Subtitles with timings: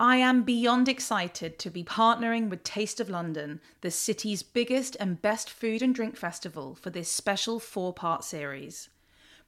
[0.00, 5.20] I am beyond excited to be partnering with Taste of London, the city's biggest and
[5.20, 8.88] best food and drink festival, for this special four part series.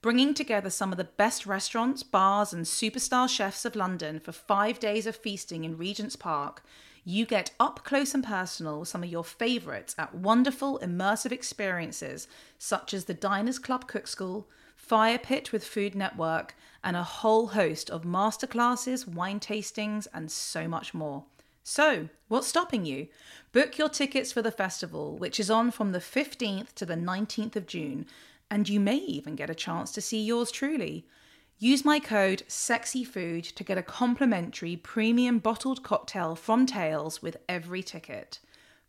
[0.02, 4.78] Bringing together some of the best restaurants, bars, and superstar chefs of London for five
[4.78, 6.62] days of feasting in Regent's Park,
[7.02, 12.28] you get up close and personal with some of your favourites at wonderful, immersive experiences
[12.58, 14.46] such as the Diners Club Cook School,
[14.76, 20.66] Fire Pit with Food Network, and a whole host of masterclasses, wine tastings, and so
[20.66, 21.24] much more.
[21.62, 23.08] So, what's stopping you?
[23.52, 27.54] Book your tickets for the festival, which is on from the 15th to the 19th
[27.54, 28.06] of June,
[28.50, 31.06] and you may even get a chance to see yours truly.
[31.58, 37.84] Use my code SEXYFOOD to get a complimentary premium bottled cocktail from Tails with every
[37.84, 38.40] ticket.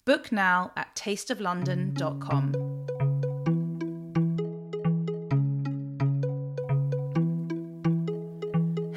[0.06, 2.93] Book now at tasteoflondon.com.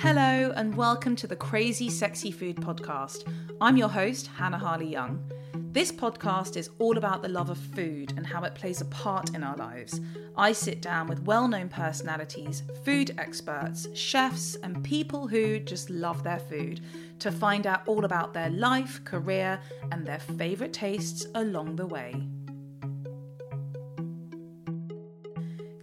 [0.09, 3.24] Hello, and welcome to the Crazy Sexy Food Podcast.
[3.60, 5.20] I'm your host, Hannah Harley Young.
[5.73, 9.34] This podcast is all about the love of food and how it plays a part
[9.34, 10.01] in our lives.
[10.37, 16.23] I sit down with well known personalities, food experts, chefs, and people who just love
[16.23, 16.82] their food
[17.18, 19.59] to find out all about their life, career,
[19.90, 22.15] and their favourite tastes along the way.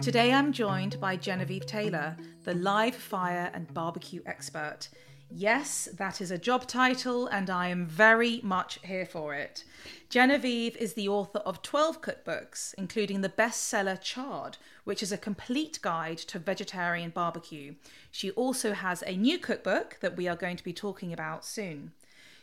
[0.04, 4.90] Today I'm joined by Genevieve Taylor, the live fire and barbecue expert.
[5.36, 9.64] Yes, that is a job title, and I am very much here for it.
[10.10, 15.80] Genevieve is the author of 12 cookbooks, including the bestseller Charred, which is a complete
[15.82, 17.74] guide to vegetarian barbecue.
[18.12, 21.94] She also has a new cookbook that we are going to be talking about soon.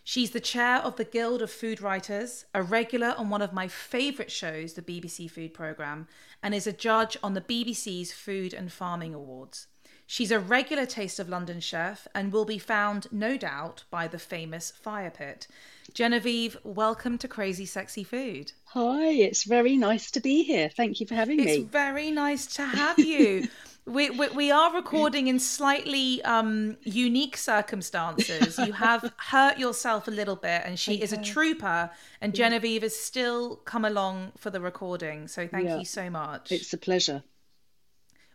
[0.03, 3.69] She's the chair of the Guild of Food Writers, a regular on one of my
[3.69, 6.09] favourite shows, the BBC Food Programme,
[6.43, 9.69] and is a judge on the BBC's Food and Farming Awards.
[10.13, 14.19] She's a regular Taste of London chef and will be found, no doubt, by the
[14.19, 15.47] famous Fire Pit.
[15.95, 18.51] Genevieve, welcome to Crazy Sexy Food.
[18.65, 20.69] Hi, it's very nice to be here.
[20.69, 21.55] Thank you for having it's me.
[21.59, 23.47] It's very nice to have you.
[23.87, 28.59] we, we, we, are recording in slightly um, unique circumstances.
[28.59, 31.05] You have hurt yourself a little bit, and she okay.
[31.05, 31.89] is a trooper,
[32.21, 35.29] and Genevieve has still come along for the recording.
[35.29, 35.79] So thank yeah.
[35.79, 36.51] you so much.
[36.51, 37.23] It's a pleasure.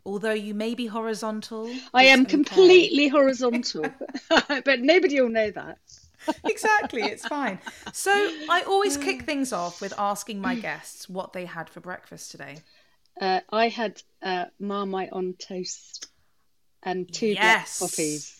[0.05, 2.31] Although you may be horizontal, I am okay.
[2.31, 3.85] completely horizontal,
[4.47, 5.79] but nobody will know that.
[6.45, 7.59] exactly, it's fine.
[7.91, 12.31] So I always kick things off with asking my guests what they had for breakfast
[12.31, 12.57] today.
[13.19, 16.07] Uh, I had uh, Marmite on toast
[16.83, 17.79] and two yes.
[17.79, 18.34] black coffees.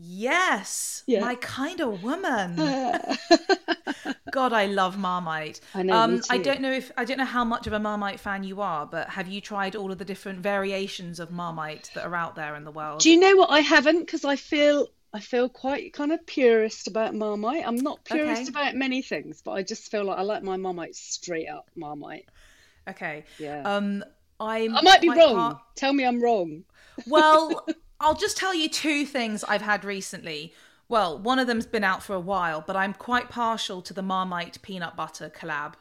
[0.00, 1.20] Yes, yeah.
[1.20, 2.54] my kind of woman.
[4.30, 5.60] God, I love Marmite.
[5.74, 5.96] I know.
[5.96, 8.60] Um, I don't know if I don't know how much of a Marmite fan you
[8.60, 12.36] are, but have you tried all of the different variations of Marmite that are out
[12.36, 13.00] there in the world?
[13.00, 14.00] Do you know what I haven't?
[14.00, 17.66] Because I feel I feel quite kind of purist about Marmite.
[17.66, 18.50] I'm not purist okay.
[18.50, 22.28] about many things, but I just feel like I like my Marmite straight up Marmite.
[22.88, 23.24] Okay.
[23.38, 23.62] Yeah.
[23.62, 24.04] Um,
[24.38, 24.76] I'm.
[24.76, 25.34] I might be wrong.
[25.34, 25.58] Part...
[25.74, 26.62] Tell me I'm wrong.
[27.06, 27.66] Well,
[28.00, 30.52] I'll just tell you two things I've had recently.
[30.88, 34.02] Well, one of them's been out for a while, but I'm quite partial to the
[34.02, 35.74] Marmite peanut butter collab.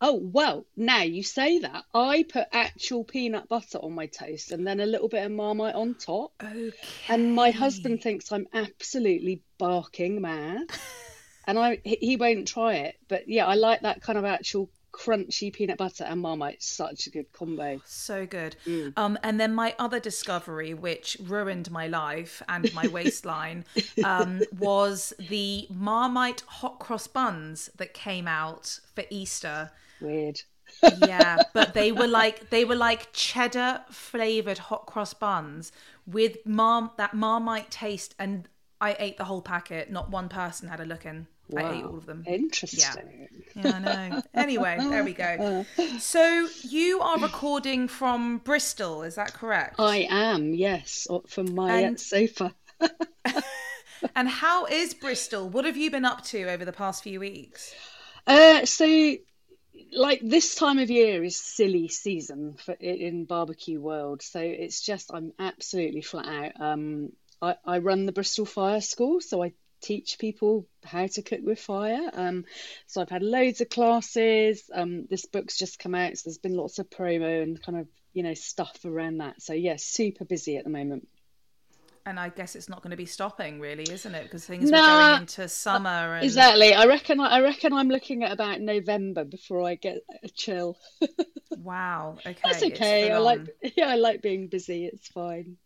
[0.00, 1.84] Oh, well, now you say that.
[1.94, 5.74] I put actual peanut butter on my toast and then a little bit of Marmite
[5.74, 6.32] on top.
[6.42, 6.72] Okay.
[7.08, 10.70] And my husband thinks I'm absolutely barking mad.
[11.46, 12.96] and I he won't try it.
[13.08, 17.10] But yeah, I like that kind of actual crunchy peanut butter and marmite such a
[17.10, 17.80] good combo.
[17.84, 18.56] So good.
[18.66, 18.92] Mm.
[18.96, 23.64] um and then my other discovery which ruined my life and my waistline
[24.04, 29.70] um was the marmite hot cross buns that came out for easter.
[30.00, 30.42] Weird.
[31.06, 35.72] Yeah but they were like they were like cheddar flavored hot cross buns
[36.06, 38.48] with mar- that marmite taste and
[38.80, 39.90] i ate the whole packet.
[39.90, 41.70] Not one person had a look in Wow.
[41.70, 42.24] I ate all of them.
[42.26, 43.28] Interesting.
[43.54, 44.22] Yeah, yeah I know.
[44.34, 45.66] anyway, there we go.
[45.98, 49.76] So you are recording from Bristol, is that correct?
[49.78, 52.00] I am, yes, from my and...
[52.00, 52.54] sofa.
[54.14, 55.48] and how is Bristol?
[55.48, 57.74] What have you been up to over the past few weeks?
[58.26, 59.16] Uh, so,
[59.92, 64.22] like this time of year is silly season for in barbecue world.
[64.22, 66.60] So it's just I'm absolutely flat out.
[66.60, 71.40] Um, I, I run the Bristol Fire School, so I teach people how to cook
[71.42, 72.10] with fire.
[72.12, 72.44] Um,
[72.86, 74.70] so I've had loads of classes.
[74.72, 77.88] Um, this book's just come out, so there's been lots of promo and kind of
[78.12, 79.40] you know stuff around that.
[79.42, 81.08] So yeah, super busy at the moment.
[82.06, 84.22] And I guess it's not going to be stopping, really, isn't it?
[84.22, 86.14] Because things nah, are going into summer.
[86.14, 86.24] And...
[86.24, 86.72] Exactly.
[86.72, 87.20] I reckon.
[87.20, 90.78] I reckon I'm looking at about November before I get a chill.
[91.58, 92.16] wow.
[92.20, 92.38] Okay.
[92.42, 93.10] That's okay.
[93.12, 93.40] I like.
[93.76, 94.86] Yeah, I like being busy.
[94.86, 95.56] It's fine.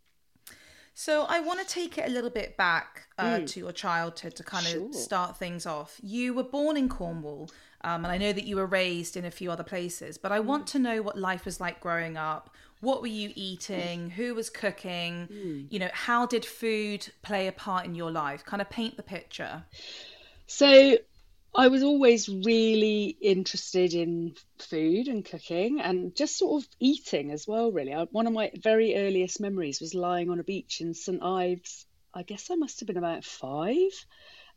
[0.94, 3.46] So I want to take it a little bit back uh, mm.
[3.48, 4.86] to your childhood to kind sure.
[4.86, 6.00] of start things off.
[6.02, 7.50] You were born in Cornwall,
[7.82, 10.38] um, and I know that you were raised in a few other places, but I
[10.38, 10.44] mm.
[10.44, 12.50] want to know what life was like growing up.
[12.80, 14.10] What were you eating?
[14.10, 15.28] Who was cooking?
[15.32, 15.66] Mm.
[15.70, 18.44] You know, how did food play a part in your life?
[18.44, 19.64] Kind of paint the picture.
[20.46, 20.98] So
[21.54, 27.46] I was always really interested in food and cooking and just sort of eating as
[27.46, 27.94] well, really.
[27.94, 31.86] I, one of my very earliest memories was lying on a beach in St Ives.
[32.12, 33.92] I guess I must have been about five.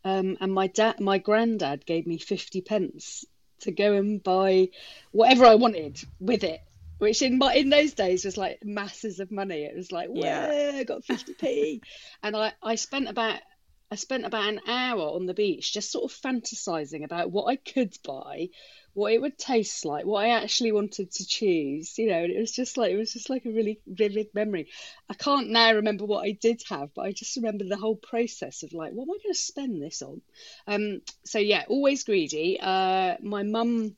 [0.03, 3.25] Um, and my dad, my granddad gave me 50 pence
[3.61, 4.69] to go and buy
[5.11, 6.61] whatever I wanted with it
[6.99, 9.63] which in my in those days was like masses of money.
[9.63, 11.81] It was like, yeah, I got 50p.
[12.23, 13.39] and I, I spent about
[13.89, 17.55] I spent about an hour on the beach just sort of fantasizing about what I
[17.55, 18.49] could buy,
[18.93, 22.39] what it would taste like, what I actually wanted to choose, you know, and it
[22.39, 24.67] was just like it was just like a really vivid memory.
[25.09, 28.63] I can't now remember what I did have, but I just remember the whole process
[28.63, 30.21] of like, what am I going to spend this on?
[30.67, 32.59] Um, so yeah, always greedy.
[32.59, 33.95] Uh, my mum,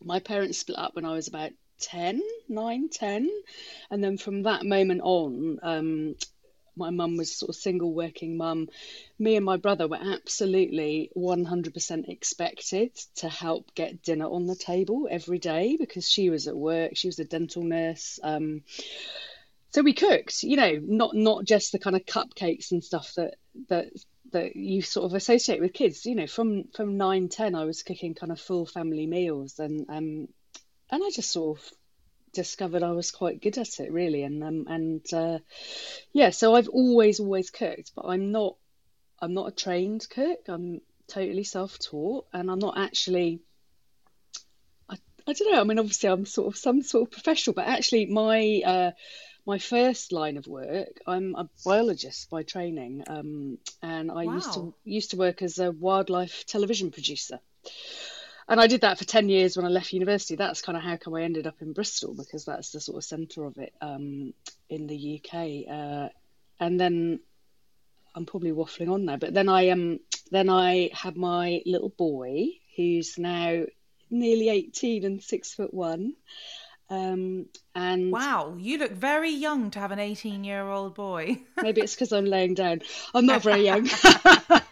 [0.00, 1.50] my parents split up when I was about
[1.80, 3.30] 10, 9, 10.
[3.90, 6.14] And then from that moment on, um,
[6.76, 8.68] my mum was sort of single working mum.
[9.18, 15.08] Me and my brother were absolutely 100% expected to help get dinner on the table
[15.10, 16.92] every day because she was at work.
[16.94, 18.20] She was a dental nurse.
[18.22, 18.62] Um,
[19.70, 23.34] so we cooked, you know, not not just the kind of cupcakes and stuff that
[23.68, 23.88] that
[24.32, 26.06] that you sort of associate with kids.
[26.06, 29.86] You know, from from nine ten, I was cooking kind of full family meals, and
[29.88, 30.28] um,
[30.90, 31.72] and I just sort of
[32.36, 34.22] discovered I was quite good at it really.
[34.22, 35.38] And um, and uh,
[36.12, 38.56] yeah so I've always always cooked but I'm not
[39.20, 40.40] I'm not a trained cook.
[40.46, 43.40] I'm totally self-taught and I'm not actually
[44.88, 44.96] I,
[45.26, 45.60] I don't know.
[45.60, 48.90] I mean obviously I'm sort of some sort of professional but actually my uh,
[49.46, 54.34] my first line of work I'm a biologist by training um, and I wow.
[54.34, 57.40] used to used to work as a wildlife television producer
[58.48, 60.36] and I did that for 10 years when I left university.
[60.36, 63.04] That's kind of how come I ended up in Bristol because that's the sort of
[63.04, 64.34] centre of it um,
[64.68, 65.68] in the UK.
[65.68, 66.08] Uh,
[66.60, 67.20] and then
[68.14, 70.00] I'm probably waffling on there, but then I um
[70.30, 72.46] then I had my little boy
[72.76, 73.64] who's now
[74.10, 76.14] nearly 18 and six foot one.
[76.88, 81.42] Um, and wow, you look very young to have an 18 year old boy.
[81.62, 82.80] maybe it's because I'm laying down.
[83.14, 83.88] I'm not very young.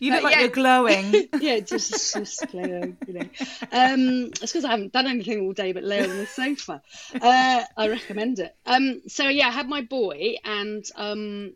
[0.00, 0.40] You look like yeah.
[0.40, 1.28] you're glowing.
[1.40, 2.96] yeah, just just glowing.
[3.06, 3.28] You know,
[3.72, 6.82] um, it's because I haven't done anything all day but lay on the sofa.
[7.14, 8.54] Uh, I recommend it.
[8.66, 11.54] Um, so yeah, I had my boy and um,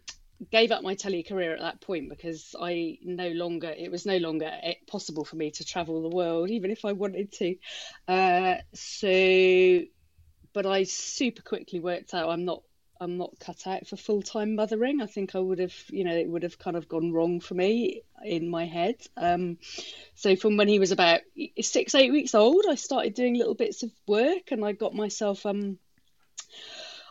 [0.50, 4.16] gave up my telly career at that point because I no longer it was no
[4.16, 4.50] longer
[4.86, 7.56] possible for me to travel the world even if I wanted to.
[8.08, 9.86] Uh, so,
[10.52, 12.62] but I super quickly worked out I'm not
[13.02, 15.02] I'm not cut out for full time mothering.
[15.02, 17.54] I think I would have, you know, it would have kind of gone wrong for
[17.54, 18.96] me in my head.
[19.16, 19.58] Um,
[20.14, 21.20] so from when he was about
[21.60, 25.44] six, eight weeks old, I started doing little bits of work, and I got myself
[25.44, 25.78] um,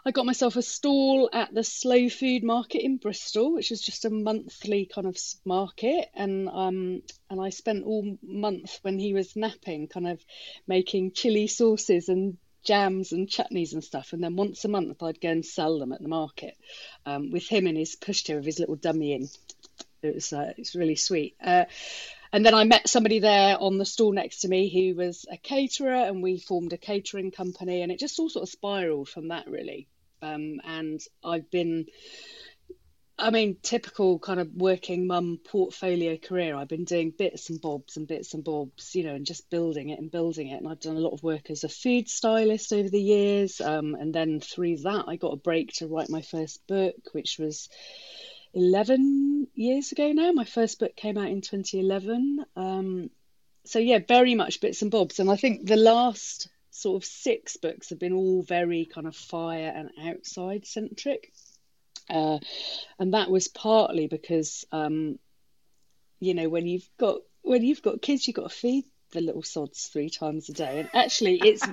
[0.04, 4.06] I got myself a stall at the Slow Food Market in Bristol, which is just
[4.06, 5.16] a monthly kind of
[5.46, 10.20] market, and um, and I spent all month when he was napping, kind of
[10.68, 14.14] making chili sauces and jams and chutneys and stuff.
[14.14, 16.56] And then once a month, I'd go and sell them at the market
[17.06, 19.28] um, with him in his pushchair with his little dummy in.
[20.02, 21.36] It was uh, it's really sweet.
[21.44, 21.66] Uh,
[22.34, 25.38] and then I met somebody there on the stall next to me who was a
[25.38, 29.28] caterer, and we formed a catering company, and it just all sort of spiraled from
[29.30, 29.88] that really.
[30.22, 31.88] Um, and I've been
[33.22, 36.56] I mean, typical kind of working mum portfolio career.
[36.56, 39.90] I've been doing bits and bobs and bits and bobs, you know, and just building
[39.90, 40.58] it and building it.
[40.58, 43.62] And I've done a lot of work as a food stylist over the years.
[43.62, 47.38] Um, and then through that, I got a break to write my first book, which
[47.38, 47.70] was
[48.56, 50.32] 11 years ago now.
[50.32, 52.44] My first book came out in 2011.
[52.56, 53.12] Um,
[53.66, 55.20] so, yeah, very much bits and bobs.
[55.20, 59.16] And I think the last sort of six books have been all very kind of
[59.16, 61.32] fire and outside centric.
[62.10, 62.40] Uh,
[63.00, 65.20] and that was partly because, um,
[66.20, 69.44] you know, when you've got when you've got kids, you've got to feed the little
[69.44, 71.66] sods three times a day, and actually, it's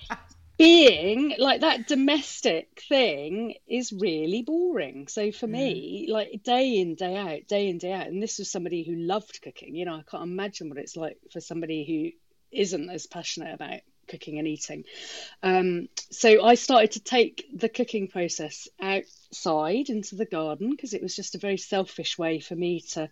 [0.58, 5.06] being like that domestic thing is really boring.
[5.08, 5.52] So for mm.
[5.52, 8.94] me, like day in, day out, day in, day out, and this was somebody who
[8.94, 9.74] loved cooking.
[9.74, 13.80] You know, I can't imagine what it's like for somebody who isn't as passionate about
[14.08, 14.84] cooking and eating.
[15.42, 21.02] Um, so I started to take the cooking process outside into the garden because it
[21.02, 23.08] was just a very selfish way for me to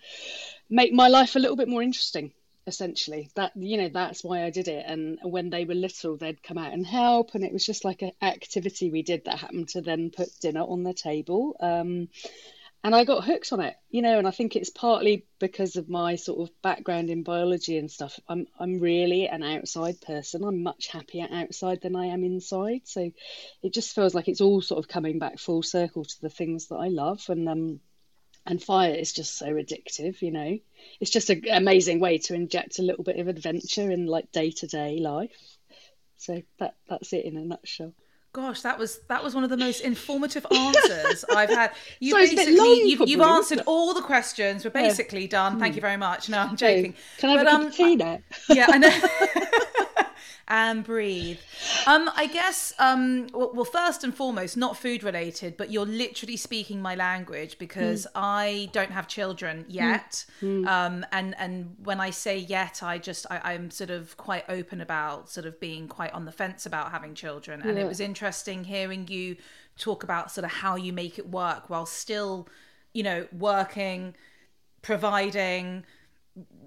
[0.68, 2.32] make my life a little bit more interesting.
[2.68, 6.42] essentially that you know that's why i did it and when they were little they'd
[6.42, 9.68] come out and help and it was just like an activity we did that happened
[9.68, 12.08] to then put dinner on the table um,
[12.84, 15.88] and i got hooked on it you know and i think it's partly because of
[15.88, 18.18] my sort of background in biology and stuff.
[18.28, 20.44] I'm i'm really an outside person.
[20.44, 22.82] I'm much happier outside than i am inside.
[22.84, 23.10] So
[23.62, 26.68] it just feels like it's all sort of coming back full circle to the things
[26.68, 27.24] that i love.
[27.28, 27.80] And um
[28.48, 30.58] and fire is just so addictive you know.
[31.00, 34.98] It's just an amazing way to inject a little bit of adventure in like day-to-day
[35.00, 35.58] life.
[36.18, 37.92] So that that's it in a nutshell
[38.36, 41.72] Gosh, that was that was one of the most informative answers I've had.
[42.00, 42.52] You basically
[42.82, 44.62] you've, you've answered all the questions.
[44.62, 45.28] We're basically yeah.
[45.28, 45.58] done.
[45.58, 46.28] Thank you very much.
[46.28, 46.94] No, I'm joking.
[47.16, 48.18] Can I have but, a um, now?
[48.50, 48.90] Yeah, I know.
[50.48, 51.38] and breathe.
[51.86, 56.80] Um, I guess, um, well, first and foremost, not food related, but you're literally speaking
[56.80, 58.10] my language because mm.
[58.14, 59.70] I don't have children hmm.
[59.70, 60.24] yet.
[60.40, 60.66] Mm.
[60.66, 64.80] Um, and and when I say yet, I just I, am sort of quite open
[64.80, 67.62] about sort of being quite on the fence about having children.
[67.62, 67.84] And yeah.
[67.84, 69.36] it was interesting hearing you
[69.78, 72.48] talk about sort of how you make it work while still,
[72.92, 74.14] you know, working,
[74.82, 75.84] providing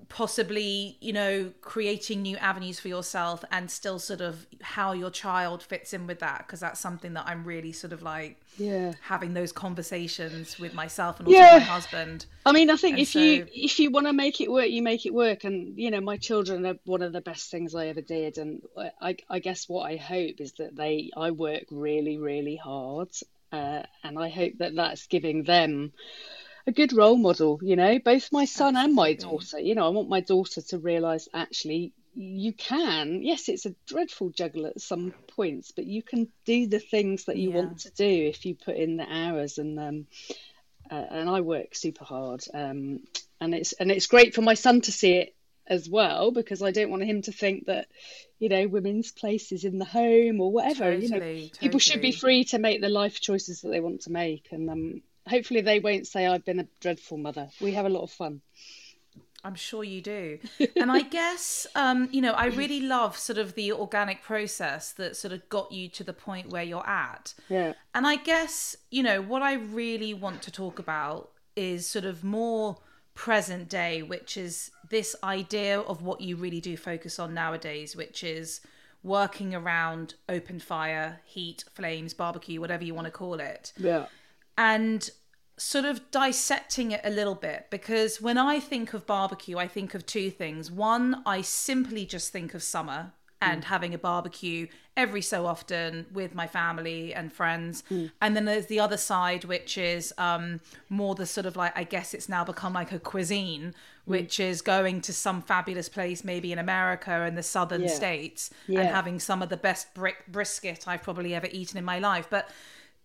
[0.10, 5.62] possibly you know creating new avenues for yourself and still sort of how your child
[5.62, 8.92] fits in with that because that's something that i'm really sort of like yeah.
[9.02, 11.54] having those conversations with myself and also yeah.
[11.54, 12.26] my husband.
[12.46, 13.20] I mean i think and if so...
[13.20, 15.44] you if you want to make it work you make it work.
[15.44, 18.38] And you know my children are one of the best things i ever did.
[18.40, 18.62] And
[19.00, 23.10] i i guess what i hope is that they i work really really hard
[23.52, 25.94] uh, and i hope that that's giving them
[26.68, 28.86] a good role model, you know, both my son Absolutely.
[28.86, 29.60] and my daughter.
[29.60, 33.22] You know, I want my daughter to realise actually you can.
[33.22, 37.38] Yes, it's a dreadful juggle at some points, but you can do the things that
[37.38, 37.58] you yeah.
[37.58, 39.58] want to do if you put in the hours.
[39.58, 40.08] And um,
[40.92, 43.01] uh, and I work super hard, um,
[43.39, 45.36] and it's and it's great for my son to see it
[45.68, 47.88] as well because I don't want him to think that
[48.39, 50.86] you know women's place is in the home or whatever.
[50.86, 51.51] Totally, you know, totally.
[51.60, 54.70] people should be free to make the life choices that they want to make, and
[54.70, 57.50] um, hopefully they won't say I've been a dreadful mother.
[57.62, 58.42] We have a lot of fun.
[59.44, 60.40] I'm sure you do.
[60.76, 65.16] and I guess, um, you know, I really love sort of the organic process that
[65.16, 67.34] sort of got you to the point where you're at.
[67.48, 67.74] Yeah.
[67.96, 72.24] And I guess, you know, what I really want to talk about is sort of
[72.24, 72.78] more
[73.14, 78.24] present day, which is this idea of what you really do focus on nowadays, which
[78.24, 78.60] is
[79.04, 83.72] working around open fire, heat, flames, barbecue, whatever you want to call it.
[83.78, 84.08] Yeah.
[84.58, 85.10] And
[85.60, 89.94] sort of dissecting it a little bit because when I think of barbecue, I think
[89.94, 90.72] of two things.
[90.72, 93.12] One, I simply just think of summer
[93.42, 93.66] and mm.
[93.66, 97.84] having a barbecue every so often with my family and friends.
[97.92, 98.12] Mm.
[98.22, 101.84] And then there's the other side, which is um, more the sort of like, I
[101.84, 103.74] guess it's now become like a cuisine, mm.
[104.06, 107.88] which is going to some fabulous place, maybe in America and the southern yeah.
[107.88, 108.82] states, yeah.
[108.82, 112.28] and having some of the best brick brisket I've probably ever eaten in my life.
[112.30, 112.50] But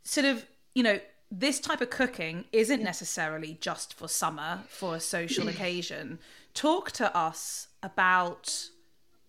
[0.02, 0.44] sort of,
[0.74, 0.98] you know,
[1.38, 6.18] this type of cooking isn't necessarily just for summer for a social occasion.
[6.54, 8.68] Talk to us about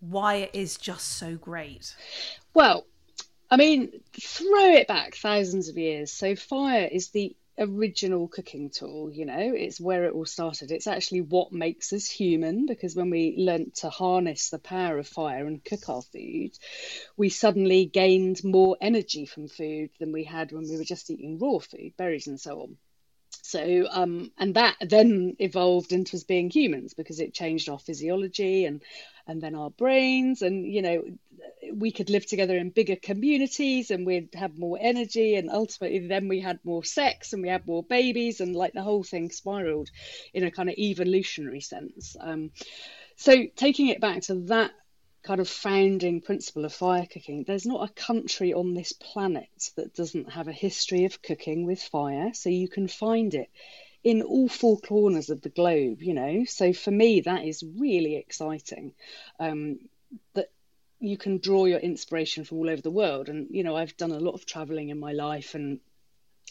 [0.00, 1.94] why it is just so great.
[2.54, 2.86] Well,
[3.50, 6.12] I mean, throw it back thousands of years.
[6.12, 10.70] So, fire is the original cooking tool you know it's where it all started.
[10.70, 15.08] It's actually what makes us human because when we learnt to harness the power of
[15.08, 16.50] fire and cook our food
[17.16, 21.38] we suddenly gained more energy from food than we had when we were just eating
[21.38, 22.76] raw food berries and so on.
[23.42, 28.64] So um, and that then evolved into us being humans because it changed our physiology
[28.64, 28.82] and
[29.26, 31.02] and then our brains and you know
[31.78, 36.28] we could live together in bigger communities and we'd have more energy and ultimately then
[36.28, 39.90] we had more sex and we had more babies and like the whole thing spiraled
[40.32, 42.50] in a kind of evolutionary sense um,
[43.16, 44.72] so taking it back to that
[45.26, 47.42] kind of founding principle of fire cooking.
[47.44, 51.82] There's not a country on this planet that doesn't have a history of cooking with
[51.82, 53.50] fire, so you can find it
[54.04, 56.44] in all four corners of the globe, you know.
[56.44, 58.92] So for me, that is really exciting.
[59.40, 59.80] Um,
[60.34, 60.46] that
[60.98, 64.12] you can draw your inspiration from all over the world, and you know, I've done
[64.12, 65.80] a lot of traveling in my life, and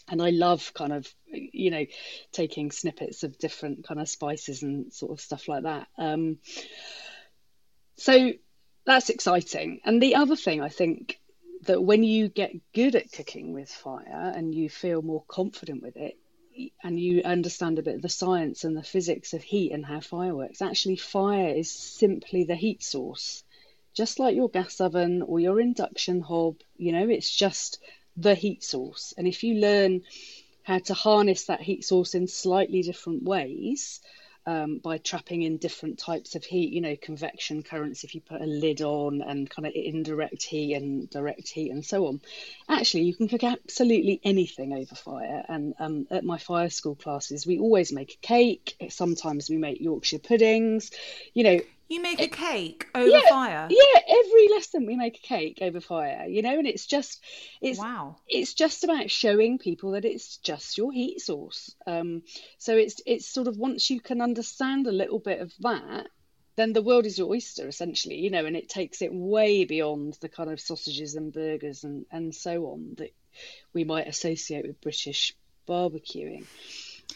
[0.07, 1.85] and I love kind of you know
[2.31, 5.87] taking snippets of different kind of spices and sort of stuff like that.
[5.97, 6.37] Um,
[7.97, 8.33] so
[8.85, 9.81] that's exciting.
[9.83, 11.19] And the other thing I think
[11.63, 15.97] that when you get good at cooking with fire and you feel more confident with
[15.97, 16.17] it,
[16.83, 19.99] and you understand a bit of the science and the physics of heat and how
[19.99, 23.43] fire works, actually, fire is simply the heat source.
[23.95, 27.79] Just like your gas oven or your induction hob, you know, it's just
[28.17, 29.13] the heat source.
[29.17, 30.01] And if you learn
[30.63, 34.01] how to harness that heat source in slightly different ways,
[34.47, 38.41] um, by trapping in different types of heat, you know, convection currents, if you put
[38.41, 42.21] a lid on, and kind of indirect heat and direct heat, and so on.
[42.69, 45.43] Actually, you can cook absolutely anything over fire.
[45.47, 48.75] And um, at my fire school classes, we always make a cake.
[48.89, 50.91] Sometimes we make Yorkshire puddings.
[51.33, 53.67] You know, you make a cake over yeah, fire.
[53.69, 57.21] Yeah, every lesson we make a cake over fire, you know, and it's just
[57.61, 58.17] it's wow.
[58.27, 61.75] It's just about showing people that it's just your heat source.
[61.85, 62.23] Um,
[62.57, 66.07] so it's it's sort of once you can understand a little bit of that,
[66.55, 70.17] then the world is your oyster essentially, you know, and it takes it way beyond
[70.21, 73.13] the kind of sausages and burgers and and so on that
[73.73, 75.35] we might associate with British
[75.67, 76.45] barbecuing.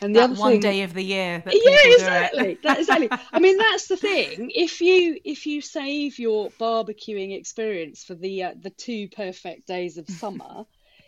[0.02, 1.44] And the that other one thing, day of the year.
[1.46, 2.58] yeah, exactly.
[2.64, 3.10] that, exactly.
[3.34, 4.52] I mean, that's the thing.
[4.56, 9.98] If you if you save your barbecuing experience for the uh, the two perfect days
[9.98, 10.66] of summer,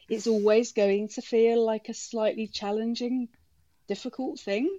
[0.09, 3.29] it's always going to feel like a slightly challenging,
[3.87, 4.77] difficult thing.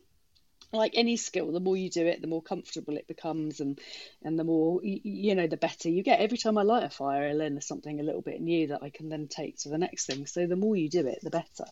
[0.75, 3.79] Like any skill, the more you do it, the more comfortable it becomes, and
[4.23, 6.21] and the more you know, the better you get.
[6.21, 8.91] Every time I light a fire, I learn something a little bit new that I
[8.91, 10.27] can then take to the next thing.
[10.27, 11.65] So the more you do it, the better.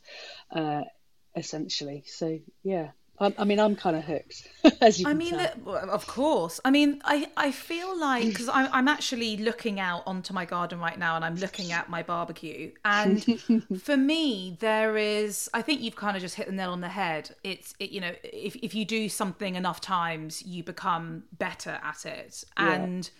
[0.51, 0.85] Uh,
[1.37, 2.05] essentially.
[2.07, 2.91] So yeah.
[3.21, 4.49] I, I mean, I'm kind of hooked,
[4.81, 5.07] as you.
[5.07, 6.59] I mean, uh, of course.
[6.65, 10.81] I mean, I, I feel like because I'm, I'm actually looking out onto my garden
[10.81, 13.23] right now, and I'm looking at my barbecue, and
[13.83, 15.51] for me, there is.
[15.53, 17.31] I think you've kind of just hit the nail on the head.
[17.45, 22.07] It's, it, you know, if if you do something enough times, you become better at
[22.07, 23.05] it, and.
[23.05, 23.11] Yeah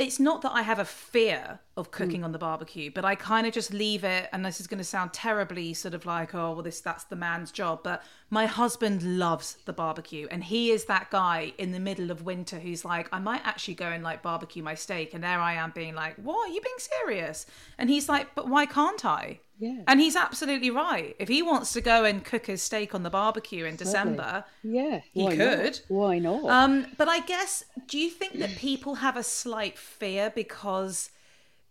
[0.00, 2.24] it's not that I have a fear of cooking mm.
[2.24, 4.28] on the barbecue, but I kind of just leave it.
[4.32, 7.16] And this is going to sound terribly sort of like, oh, well, this that's the
[7.16, 7.80] man's job.
[7.82, 12.22] But my husband loves the barbecue, and he is that guy in the middle of
[12.22, 15.54] winter who's like, I might actually go and like barbecue my steak, and there I
[15.54, 16.48] am being like, what?
[16.48, 17.46] Are you being serious?
[17.78, 19.40] And he's like, but why can't I?
[19.60, 19.82] Yeah.
[19.86, 21.14] And he's absolutely right.
[21.18, 25.02] If he wants to go and cook his steak on the barbecue in December, yeah,
[25.12, 25.64] he Why could.
[25.64, 25.82] Not?
[25.88, 26.44] Why not?
[26.50, 31.10] Um, but I guess, do you think that people have a slight fear because,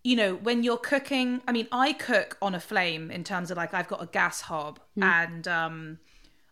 [0.03, 1.41] you know, when you're cooking?
[1.47, 4.41] I mean, I cook on a flame in terms of like I've got a gas
[4.41, 5.03] hob, mm.
[5.03, 5.99] and um,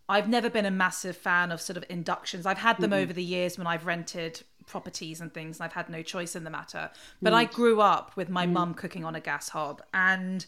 [0.10, 2.46] I've never been a massive fan of sort of inductions.
[2.46, 3.02] I've had them mm-hmm.
[3.02, 6.44] over the years when I've rented properties and things, and I've had no choice in
[6.44, 6.90] the matter.
[7.22, 7.38] But mm.
[7.38, 8.52] I grew up with my mm.
[8.52, 10.46] mum cooking on a gas hob, and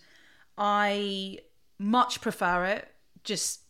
[0.58, 1.40] I
[1.78, 2.90] much prefer it.
[3.24, 3.62] Just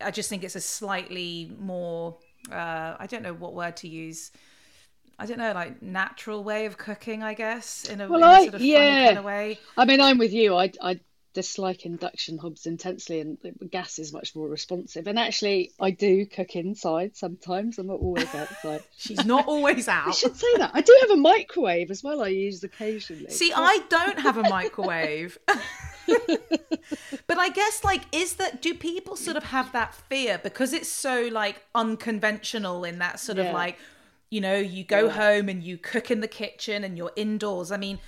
[0.00, 2.16] I just think it's a slightly more
[2.50, 4.30] uh, I don't know what word to use.
[5.18, 8.42] I don't know, like natural way of cooking, I guess, in a, well, in a
[8.42, 9.06] sort of yeah.
[9.06, 9.58] kind of way.
[9.76, 10.54] I mean, I'm with you.
[10.54, 11.00] I, I
[11.34, 13.38] dislike induction hobs intensely, and
[13.70, 15.06] gas is much more responsive.
[15.06, 17.78] And actually, I do cook inside sometimes.
[17.78, 18.82] I'm not always outside.
[18.96, 20.08] She's not always out.
[20.08, 20.70] I should say that.
[20.74, 22.22] I do have a microwave as well.
[22.22, 23.30] I use occasionally.
[23.30, 25.38] See, I don't have a microwave.
[27.26, 30.88] but I guess like is that do people sort of have that fear because it's
[30.88, 33.44] so like unconventional in that sort yeah.
[33.44, 33.78] of like
[34.30, 35.12] you know you go yeah.
[35.12, 37.72] home and you cook in the kitchen and you're indoors.
[37.72, 37.98] I mean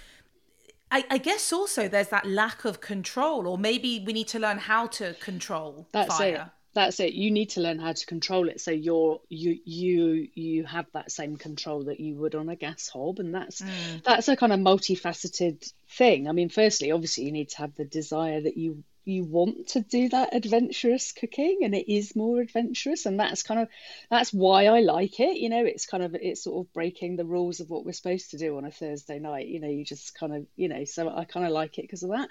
[0.92, 4.58] I, I, guess also there's that lack of control, or maybe we need to learn
[4.58, 6.34] how to control That's fire.
[6.34, 10.28] It that's it you need to learn how to control it so you're you you
[10.34, 14.02] you have that same control that you would on a gas hob and that's mm.
[14.04, 17.84] that's a kind of multifaceted thing i mean firstly obviously you need to have the
[17.84, 23.06] desire that you you want to do that adventurous cooking and it is more adventurous
[23.06, 23.68] and that's kind of
[24.10, 27.24] that's why I like it you know it's kind of it's sort of breaking the
[27.24, 30.14] rules of what we're supposed to do on a Thursday night you know you just
[30.18, 32.28] kind of you know so I kind of like it because of that.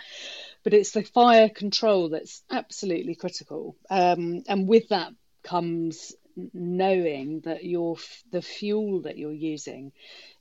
[0.63, 6.13] But it's the fire control that's absolutely critical um, and with that comes
[6.53, 7.97] knowing that your
[8.32, 9.91] the fuel that you're using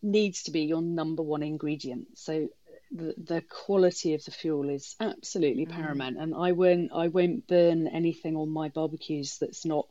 [0.03, 2.07] needs to be your number one ingredient.
[2.19, 2.49] So
[2.91, 5.71] the, the quality of the fuel is absolutely mm.
[5.71, 6.19] paramount.
[6.19, 9.87] And I won't I won't burn anything on my barbecues that's not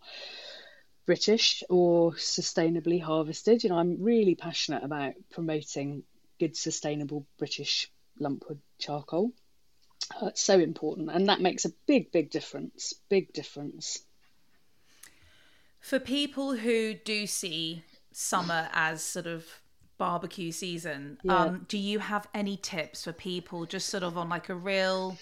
[1.06, 3.64] British or sustainably harvested.
[3.64, 6.04] You know I'm really passionate about promoting
[6.40, 9.32] good sustainable British lumpwood charcoal.
[10.22, 11.10] Uh, it's so important.
[11.12, 14.00] And that makes a big big difference big difference.
[15.80, 19.46] For people who do see summer as sort of
[19.98, 21.18] barbecue season.
[21.24, 21.36] Yeah.
[21.36, 25.18] Um, do you have any tips for people just sort of on like a real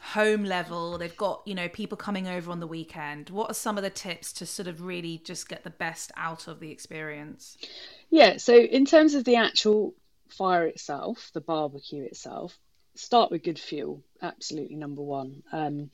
[0.00, 0.98] home level?
[0.98, 3.30] They've got, you know, people coming over on the weekend.
[3.30, 6.48] What are some of the tips to sort of really just get the best out
[6.48, 7.56] of the experience?
[8.10, 9.94] Yeah, so in terms of the actual
[10.28, 12.58] fire itself, the barbecue itself,
[12.94, 15.42] start with good fuel, absolutely number one.
[15.52, 15.90] Um,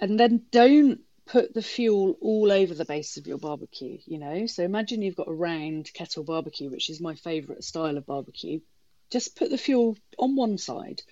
[0.00, 4.46] and then don't put the fuel all over the base of your barbecue, you know.
[4.46, 8.60] So imagine you've got a round kettle barbecue, which is my favourite style of barbecue.
[9.10, 11.02] Just put the fuel on one side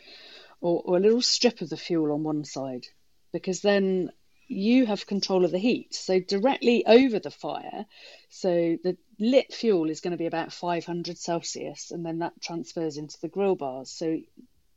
[0.61, 2.87] or, or a little strip of the fuel on one side
[3.33, 4.11] because then
[4.49, 5.95] you have control of the heat.
[5.95, 7.85] So directly over the fire,
[8.31, 12.97] so the lit fuel is going to be about 500 Celsius, and then that transfers
[12.97, 13.91] into the grill bars.
[13.91, 14.21] So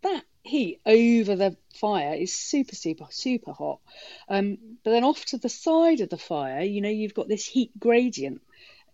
[0.01, 3.79] that heat over the fire is super, super, super hot.
[4.27, 7.45] Um, but then off to the side of the fire, you know, you've got this
[7.45, 8.41] heat gradient.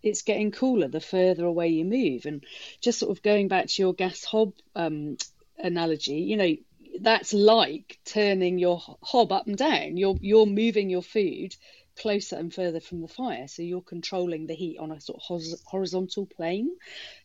[0.02, 2.26] It's getting cooler the further away you move.
[2.26, 2.44] And
[2.80, 5.16] just sort of going back to your gas hob um,
[5.58, 6.56] analogy, you know,
[7.00, 9.96] that's like turning your hob up and down.
[9.96, 11.54] You're you're moving your food
[11.96, 13.48] closer and further from the fire.
[13.48, 16.70] So you're controlling the heat on a sort of horizontal plane.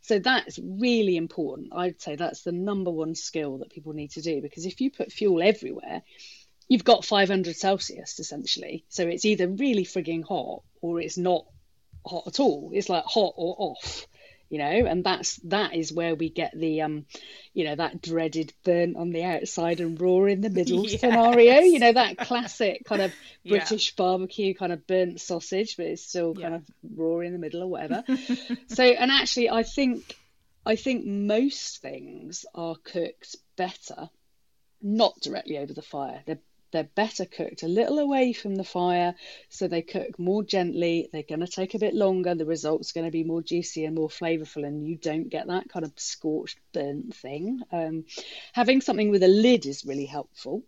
[0.02, 1.74] So that's really important.
[1.74, 4.92] I'd say that's the number one skill that people need to do because if you
[4.92, 6.02] put fuel everywhere,
[6.68, 8.86] you've got 500 Celsius essentially.
[8.90, 11.46] So it's either really frigging hot or it's not
[12.06, 12.72] hot at all.
[12.74, 14.08] It's like hot or off
[14.52, 17.06] you know and that's that is where we get the um
[17.54, 21.00] you know that dreaded burnt on the outside and raw in the middle yes.
[21.00, 23.14] scenario you know that classic kind of
[23.48, 24.04] british yeah.
[24.04, 26.56] barbecue kind of burnt sausage but it's still kind yeah.
[26.56, 26.64] of
[26.96, 28.04] raw in the middle or whatever
[28.68, 30.18] so and actually i think
[30.66, 34.10] i think most things are cooked better
[34.82, 36.40] not directly over the fire they're
[36.72, 39.16] they're better cooked a little away from the fire,
[39.50, 41.10] so they cook more gently.
[41.12, 42.36] They're going to take a bit longer.
[42.36, 45.70] The result's going to be more juicy and more flavourful, and you don't get that
[45.70, 47.62] kind of scorched, burnt thing.
[47.72, 48.06] Um,
[48.54, 50.64] having something with a lid is really helpful.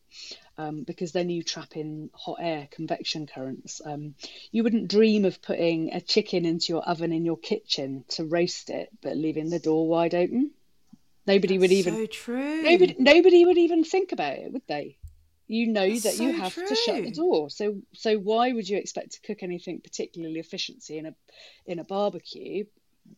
[0.56, 3.82] Um, because then you trap in hot air, convection currents.
[3.84, 4.14] Um,
[4.52, 8.70] you wouldn't dream of putting a chicken into your oven in your kitchen to roast
[8.70, 10.52] it, but leaving the door wide open.
[11.26, 11.96] Nobody That's would even.
[11.96, 12.62] So true.
[12.62, 14.98] Nobody, nobody would even think about it, would they?
[15.54, 16.68] You know That's that so you have true.
[16.68, 17.50] to shut the door.
[17.50, 21.16] So so why would you expect to cook anything particularly efficiency in a
[21.68, 22.66] in a barbecue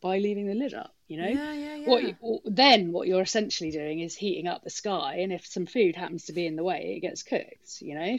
[0.02, 1.28] by leaving the lid up you know?
[1.28, 1.90] Yeah, yeah, yeah.
[1.90, 5.66] what you, then what you're essentially doing is heating up the sky and if some
[5.66, 8.18] food happens to be in the way it gets cooked you know?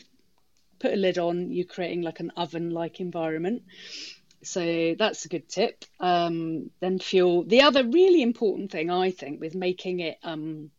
[0.79, 3.63] Put a lid on you're creating like an oven like environment.
[4.43, 5.85] So that's a good tip.
[5.99, 7.43] Um, then fuel.
[7.45, 10.71] The other really important thing i think with making it um,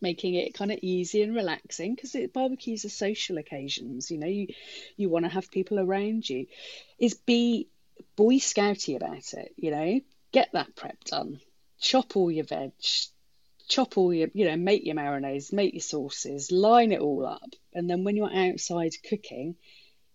[0.00, 4.10] making it kind of easy and relaxing because barbecues are social occasions.
[4.10, 4.48] You know, you
[4.96, 6.46] you want to have people around you.
[6.98, 7.68] Is be
[8.16, 9.52] boy scouty about it.
[9.56, 10.00] You know,
[10.32, 11.40] get that prep done.
[11.80, 12.72] Chop all your veg.
[13.68, 17.50] Chop all your, you know, make your marinades, make your sauces, line it all up,
[17.74, 19.56] and then when you're outside cooking,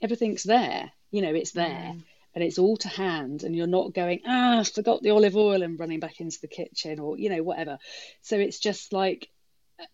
[0.02, 0.89] everything's there.
[1.12, 1.94] You know, it's there.
[1.96, 5.36] Mm and it's all to hand and you're not going ah I forgot the olive
[5.36, 7.78] oil and running back into the kitchen or you know whatever
[8.22, 9.30] so it's just like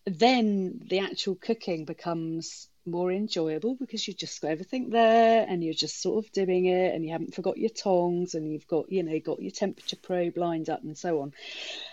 [0.04, 5.74] then the actual cooking becomes more enjoyable because you've just got everything there and you're
[5.74, 9.02] just sort of doing it and you haven't forgot your tongs and you've got you
[9.02, 11.32] know got your temperature probe lined up and so on.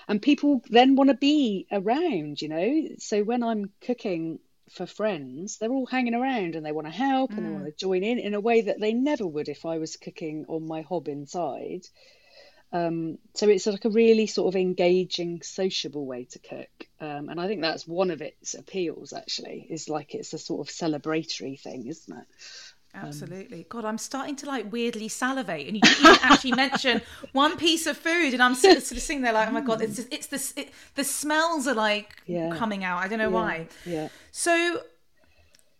[0.08, 2.90] And people then want to be around you know.
[2.98, 4.40] So when i'm cooking
[4.72, 7.38] for friends they're all hanging around and they want to help mm.
[7.38, 9.78] and they want to join in in a way that they never would if i
[9.78, 11.82] was cooking on my hob inside
[12.76, 17.40] um, so it's like a really sort of engaging, sociable way to cook, um, and
[17.40, 19.14] I think that's one of its appeals.
[19.14, 22.26] Actually, is like it's a sort of celebratory thing, isn't it?
[22.94, 23.66] Um, Absolutely.
[23.70, 27.96] God, I'm starting to like weirdly salivate, and you didn't actually mention one piece of
[27.96, 30.62] food, and I'm sort of, sitting there like, oh my god, it's just, it's the
[30.62, 32.56] it, the smells are like yeah.
[32.58, 32.98] coming out.
[32.98, 33.34] I don't know yeah.
[33.34, 33.68] why.
[33.86, 34.10] Yeah.
[34.32, 34.82] So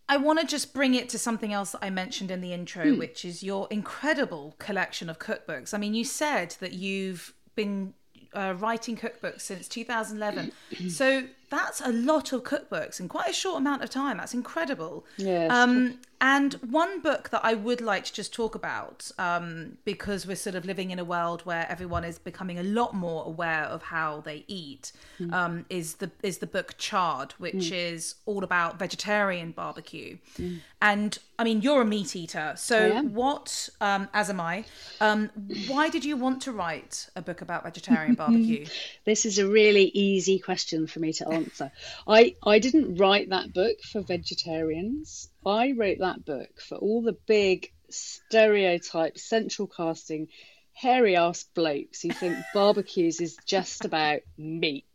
[0.08, 2.86] I want to just bring it to something else that I mentioned in the intro,
[2.86, 3.00] mm.
[3.00, 5.74] which is your incredible collection of cookbooks.
[5.74, 7.94] I mean, you said that you've been
[8.34, 10.52] uh, writing cookbooks since 2011.
[10.90, 14.18] so that's a lot of cookbooks in quite a short amount of time.
[14.18, 15.06] That's incredible.
[15.18, 15.52] Yes.
[15.52, 20.36] Um, and one book that I would like to just talk about, um, because we're
[20.36, 23.84] sort of living in a world where everyone is becoming a lot more aware of
[23.84, 25.32] how they eat, mm.
[25.34, 27.72] um, is the is the book Charred, which mm.
[27.72, 30.18] is all about vegetarian barbecue.
[30.40, 30.60] Mm.
[30.82, 33.70] And I mean, you're a meat eater, so what?
[33.82, 34.66] Um, as am I.
[35.02, 35.30] Um,
[35.68, 38.66] why did you want to write a book about vegetarian barbecue?
[39.04, 41.72] this is a really easy question for me to answer.
[42.08, 45.30] I I didn't write that book for vegetarians.
[45.46, 50.28] I wrote that book for all the big stereotype central casting
[50.74, 54.86] hairy ass blokes who think barbecues is just about meat.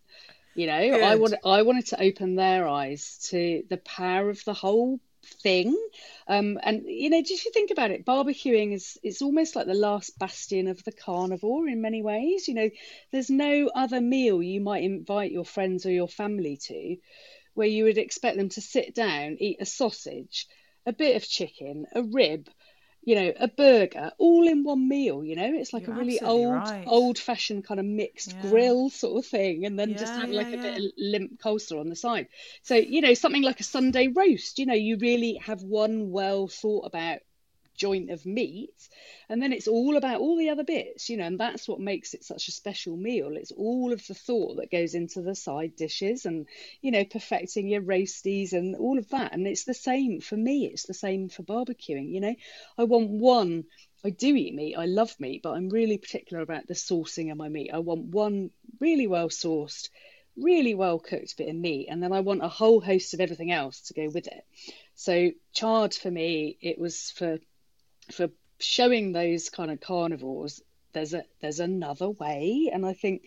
[0.54, 1.02] You know, Good.
[1.02, 5.00] I want I wanted to open their eyes to the power of the whole
[5.42, 5.76] thing.
[6.26, 9.74] Um, and you know, if you think about it, barbecuing is it's almost like the
[9.74, 12.48] last bastion of the carnivore in many ways.
[12.48, 12.70] You know,
[13.12, 16.96] there's no other meal you might invite your friends or your family to
[17.54, 20.46] where you would expect them to sit down, eat a sausage,
[20.86, 22.48] a bit of chicken, a rib,
[23.02, 26.20] you know, a burger all in one meal, you know, it's like You're a really
[26.20, 26.86] old, right.
[26.86, 28.40] old fashioned kind of mixed Yeah.
[28.40, 31.40] grill sort of thing, and then just Yeah, have yeah, like a bit of limp
[31.42, 32.28] coleslaw on the side.
[32.62, 36.46] So, you know, something like a Sunday roast, you know, you really have one well
[36.48, 37.20] thought about
[37.80, 38.88] joint of meat
[39.30, 42.12] and then it's all about all the other bits you know and that's what makes
[42.12, 43.36] it such a special meal.
[43.36, 46.46] It's all of the thought that goes into the side dishes and
[46.82, 49.32] you know perfecting your roasties and all of that.
[49.32, 50.66] And it's the same for me.
[50.66, 52.34] It's the same for barbecuing you know.
[52.76, 53.64] I want one
[54.02, 57.36] i do eat meat i love meat but i'm really particular about the sourcing of
[57.36, 57.70] my meat.
[57.72, 59.88] I want one really well sourced
[60.36, 63.52] really well cooked bit of meat and then i want a whole host of everything
[63.52, 64.44] else to go with it.
[64.94, 67.38] So charred for me it was for
[68.12, 72.70] for showing those kind of carnivores there's a there's another way.
[72.72, 73.22] And i think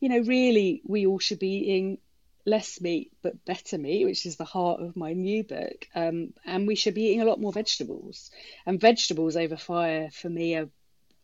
[0.00, 1.98] you know really we all should be eating
[2.46, 5.86] less meat but better meat which is the heart of my new book.
[5.94, 8.30] Um, and we should be eating a lot more vegetables.
[8.64, 10.68] And vegetables over fire for me are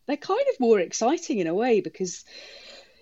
[0.05, 2.25] they're kind of more exciting in a way because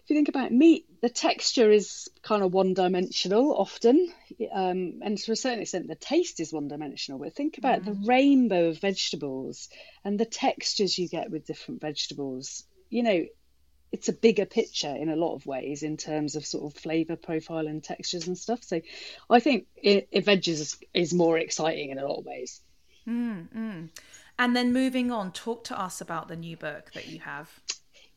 [0.03, 4.11] if you think about meat, the texture is kind of one dimensional often,
[4.51, 7.19] um, and to a certain extent, the taste is one dimensional.
[7.19, 8.07] But think about the mm.
[8.07, 9.69] rainbow of vegetables
[10.03, 12.65] and the textures you get with different vegetables.
[12.89, 13.25] You know,
[13.93, 17.15] it's a bigger picture in a lot of ways in terms of sort of flavor
[17.15, 18.61] profile and textures and stuff.
[18.61, 18.81] So
[19.29, 22.59] I think it, it veggies is, is more exciting in a lot of ways.
[23.07, 23.89] Mm, mm.
[24.37, 27.49] And then moving on, talk to us about the new book that you have.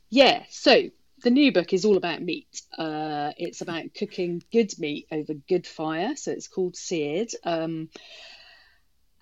[0.09, 0.89] Yeah, so
[1.27, 2.63] the new book is all about meat.
[2.79, 6.15] Uh, it's about cooking good meat over good fire.
[6.15, 7.33] So it's called Seared.
[7.43, 7.89] Um,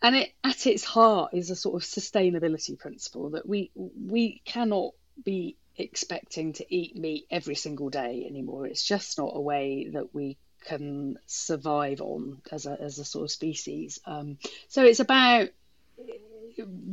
[0.03, 4.93] and it, at its heart is a sort of sustainability principle that we we cannot
[5.25, 8.67] be expecting to eat meat every single day anymore.
[8.67, 10.37] It's just not a way that we
[10.67, 13.99] can survive on as a as a sort of species.
[14.05, 14.37] Um,
[14.69, 15.49] so it's about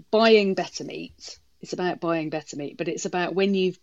[0.10, 1.38] buying better meat.
[1.60, 3.78] It's about buying better meat, but it's about when you've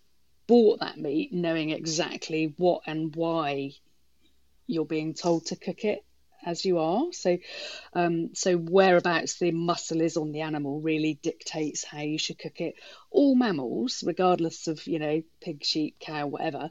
[0.48, 3.72] bought that meat, knowing exactly what and why
[4.66, 6.04] you're being told to cook it
[6.44, 7.12] as you are.
[7.12, 7.38] So,
[7.92, 12.61] um, so whereabouts the muscle is on the animal really dictates how you should cook
[12.61, 12.74] it.
[13.11, 16.70] All mammals, regardless of you know pig, sheep, cow, whatever,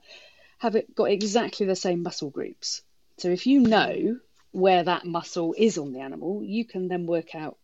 [0.57, 2.81] have it got exactly the same muscle groups.
[3.17, 4.17] So if you know
[4.51, 7.57] where that muscle is on the animal, you can then work out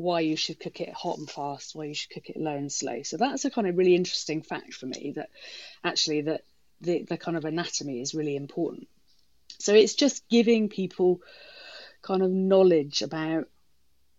[0.00, 2.72] why you should cook it hot and fast, why you should cook it low and
[2.72, 3.02] slow.
[3.02, 5.28] So that's a kind of really interesting fact for me that
[5.84, 6.42] actually that
[6.80, 8.88] the, the kind of anatomy is really important.
[9.58, 11.20] So it's just giving people
[12.00, 13.48] kind of knowledge about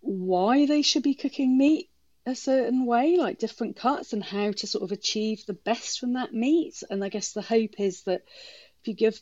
[0.02, 1.89] why they should be cooking meat
[2.28, 6.13] a certain way, like different cuts, and how to sort of achieve the best from
[6.13, 6.84] that meat.
[6.91, 8.22] And I guess the hope is that
[8.82, 9.20] if you give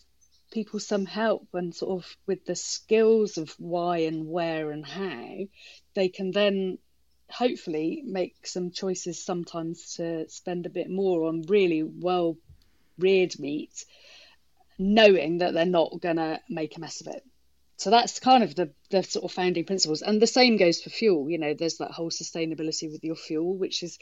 [0.51, 5.37] people some help and sort of with the skills of why and where and how,
[5.93, 6.77] they can then
[7.29, 12.37] hopefully make some choices sometimes to spend a bit more on really well
[12.97, 13.85] reared meat,
[14.77, 17.23] knowing that they're not going to make a mess of it.
[17.77, 20.01] So that's kind of the, the sort of founding principles.
[20.01, 21.29] And the same goes for fuel.
[21.29, 23.99] You know, there's that whole sustainability with your fuel, which is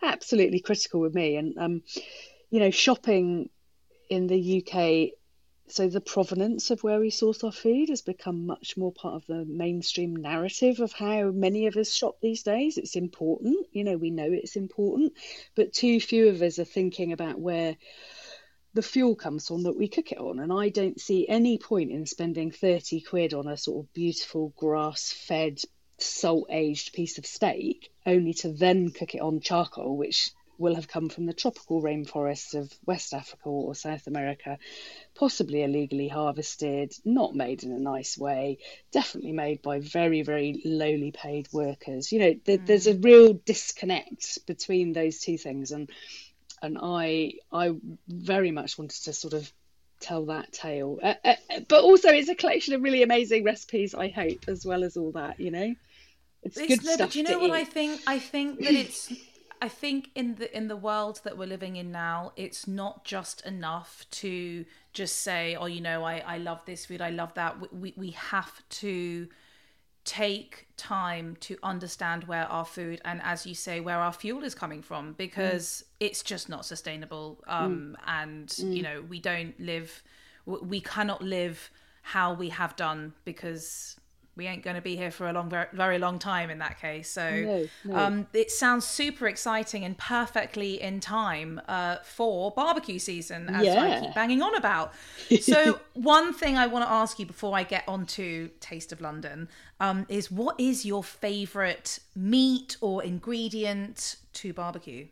[0.00, 1.36] absolutely critical with me.
[1.36, 1.82] And, um,
[2.50, 3.50] you know, shopping
[4.08, 5.18] in the UK
[5.68, 9.26] so the provenance of where we source our food has become much more part of
[9.26, 12.78] the mainstream narrative of how many of us shop these days.
[12.78, 15.12] It's important you know we know it's important
[15.54, 17.76] but too few of us are thinking about where
[18.74, 20.38] the fuel comes from that we cook it on.
[20.38, 24.52] And i don't see any point in spending 30 quid on a sort of beautiful
[24.56, 25.60] grass fed
[25.98, 30.88] salt aged piece of steak only to then cook it on charcoal which will have
[30.88, 34.58] come from the tropical rainforests of West Africa or South America,
[35.14, 38.58] possibly illegally harvested, not made in a nice way,
[38.92, 42.12] definitely made by very, very lowly paid workers.
[42.12, 42.66] You know, th- mm.
[42.66, 45.90] there's a real disconnect between those two things, and
[46.62, 47.74] and I I
[48.08, 49.52] very much wanted to sort of
[50.00, 51.34] tell that tale, uh, uh,
[51.68, 53.94] but also it's a collection of really amazing recipes.
[53.94, 55.74] I hope, as well as all that, you know.
[56.42, 57.08] It's, it's good no, stuff.
[57.08, 57.54] But you know what eat.
[57.54, 58.00] I think?
[58.06, 59.12] I think that it's
[59.60, 63.44] I think in the in the world that we're living in now, it's not just
[63.46, 67.72] enough to just say, "Oh, you know, I I love this food, I love that."
[67.72, 69.28] We we, have to
[70.04, 74.54] take time to understand where our food and as you say where our fuel is
[74.54, 76.06] coming from because mm.
[76.06, 78.02] it's just not sustainable um mm.
[78.06, 78.76] and mm.
[78.76, 80.04] you know we don't live
[80.46, 83.96] we cannot live how we have done because
[84.36, 86.78] we ain't going to be here for a long, very, very long time in that
[86.78, 87.08] case.
[87.08, 87.96] So No, no.
[87.96, 94.00] Um, it sounds super exciting and perfectly in time uh, for barbecue season, as I
[94.00, 94.92] keep banging on about.
[95.46, 99.00] So one thing I want to ask you before I get on to Taste of
[99.00, 99.48] London
[99.80, 105.06] um, is what is your favourite meat or ingredient to barbecue?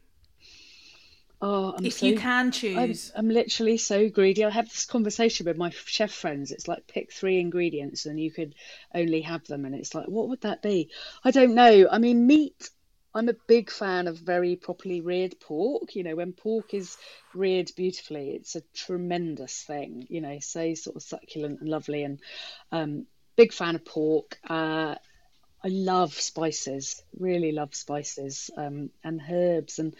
[1.47, 3.13] Oh, I'm If so you can I'm, choose.
[3.15, 4.47] I'm literally so greedy.
[4.47, 6.51] I have this conversation with my chef friends.
[6.51, 8.55] It's like pick three ingredients and you could
[8.95, 9.67] only have them.
[9.67, 10.89] And it's like, what would that be?
[11.23, 11.87] I don't know.
[11.91, 12.71] I mean, meat,
[13.15, 15.95] I'm a big fan of very properly reared pork.
[15.95, 16.97] You know, when pork is
[17.35, 22.05] reared beautifully, it's a tremendous thing, you know, so sort of succulent and lovely.
[22.05, 22.21] And
[22.73, 24.39] um, big fan of pork.
[24.49, 24.95] Uh,
[25.63, 29.95] I love spices, really love spices um, and herbs and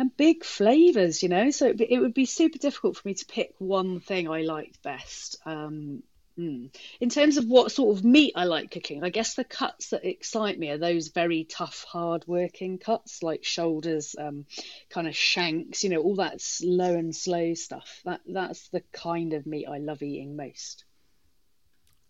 [0.00, 1.50] and big flavors, you know.
[1.50, 4.82] So be, it would be super difficult for me to pick one thing I liked
[4.82, 5.36] best.
[5.44, 6.02] Um,
[6.38, 6.74] mm.
[7.02, 10.06] In terms of what sort of meat I like cooking, I guess the cuts that
[10.06, 14.46] excite me are those very tough, hard-working cuts like shoulders, um,
[14.88, 18.00] kind of shanks, you know, all that slow and slow stuff.
[18.06, 20.84] That that's the kind of meat I love eating most.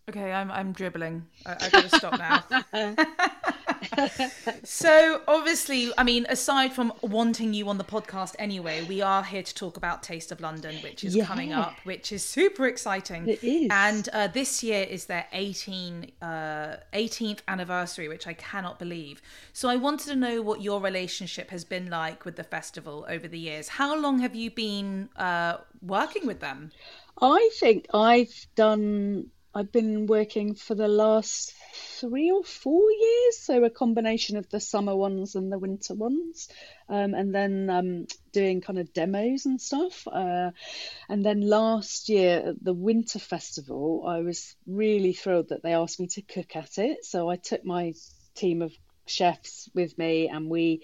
[0.09, 1.25] Okay, I'm I'm dribbling.
[1.45, 3.05] I, I gotta stop now.
[4.63, 9.43] so obviously, I mean, aside from wanting you on the podcast anyway, we are here
[9.43, 13.27] to talk about Taste of London, which is coming up, which is super exciting.
[13.27, 13.67] It is.
[13.69, 19.21] And uh, this year is their 18, uh, 18th anniversary, which I cannot believe.
[19.53, 23.27] So I wanted to know what your relationship has been like with the festival over
[23.27, 23.67] the years.
[23.67, 26.71] How long have you been uh, working with them?
[27.21, 31.53] I think I've done, I've been working for the last
[31.99, 36.47] three or four years, so a combination of the summer ones and the winter ones,
[36.87, 40.07] um, and then um, doing kind of demos and stuff.
[40.07, 40.51] Uh,
[41.09, 45.99] and then last year at the Winter Festival, I was really thrilled that they asked
[45.99, 47.03] me to cook at it.
[47.03, 47.93] So I took my
[48.35, 48.71] team of
[49.05, 50.81] chefs with me and we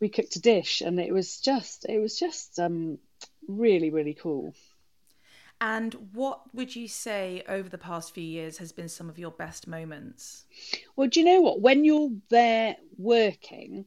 [0.00, 2.98] we cooked a dish and it was just it was just um
[3.46, 4.52] really really cool
[5.60, 9.32] And what would you say over the past few years has been some of your
[9.32, 10.44] best moments?
[10.94, 11.60] Well, do you know what?
[11.60, 13.86] When you're there working,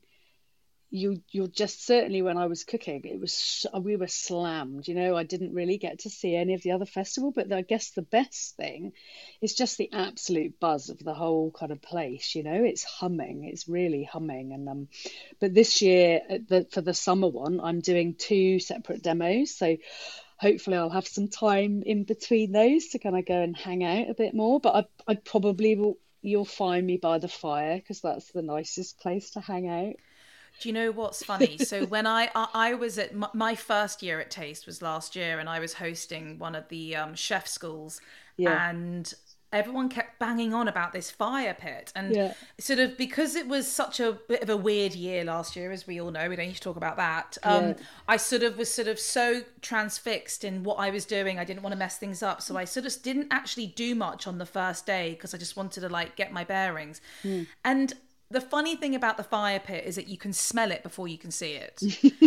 [0.93, 4.89] you you're just certainly when I was cooking, it was we were slammed.
[4.89, 7.61] You know, I didn't really get to see any of the other festival, but I
[7.61, 8.91] guess the best thing
[9.41, 12.35] is just the absolute buzz of the whole kind of place.
[12.35, 13.45] You know, it's humming.
[13.45, 14.51] It's really humming.
[14.51, 14.87] And um,
[15.39, 19.55] but this year the, for the summer one, I'm doing two separate demos.
[19.55, 19.77] So
[20.41, 24.09] hopefully I'll have some time in between those to kind of go and hang out
[24.09, 24.59] a bit more.
[24.59, 24.75] But
[25.07, 25.99] I, I probably will.
[26.23, 29.95] You'll find me by the fire because that's the nicest place to hang out.
[30.59, 31.57] Do you know what's funny?
[31.57, 35.39] So when I I, was at my, my first year at Taste was last year,
[35.39, 37.99] and I was hosting one of the um, chef schools,
[38.37, 38.61] Yeah.
[38.61, 39.11] and
[39.53, 42.33] everyone kept banging on about this fire pit, and Yeah.
[42.59, 45.85] sort of because it was such a bit of a weird year last year, as
[45.85, 47.37] we all know, we don't need to talk about that.
[47.43, 47.73] Um, Yeah.
[48.07, 51.63] I sort of was sort of so transfixed in what I was doing, I didn't
[51.63, 54.45] want to mess things up, so I sort of didn't actually do much on the
[54.45, 57.43] first day because I just wanted to like get my bearings, Hmm.
[57.65, 57.93] and
[58.31, 61.17] the funny thing about the fire pit is that you can smell it before you
[61.17, 61.81] can see it.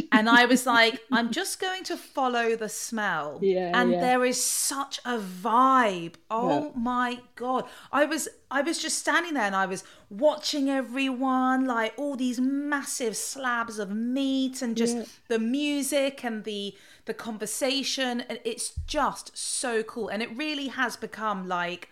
[0.13, 3.39] and I was like, I'm just going to follow the smell.
[3.43, 4.01] Yeah, and yeah.
[4.01, 6.15] there is such a vibe.
[6.31, 6.71] Oh Yeah.
[6.75, 7.65] my god.
[7.91, 12.41] I was I was just standing there and I was watching everyone, like all these
[12.41, 14.97] massive slabs of meat and just
[15.29, 16.75] the music and the
[17.07, 18.21] the conversation.
[18.29, 20.09] And it's just so cool.
[20.09, 21.89] And it really has become like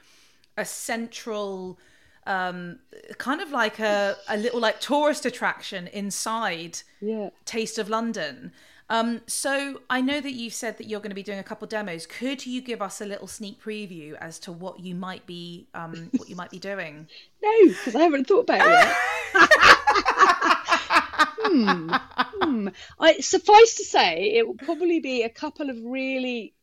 [0.56, 1.78] a central
[2.26, 2.78] um
[3.18, 7.30] kind of like a, a little like tourist attraction inside Yeah.
[7.44, 8.52] taste of london
[8.90, 11.66] um so i know that you've said that you're going to be doing a couple
[11.66, 15.66] demos could you give us a little sneak preview as to what you might be
[15.74, 17.08] um what you might be doing
[17.42, 18.96] No, because I haven't thought about it
[21.42, 21.90] hmm.
[22.42, 22.68] Hmm.
[22.98, 26.54] I suffice to say, it will probably be a couple of really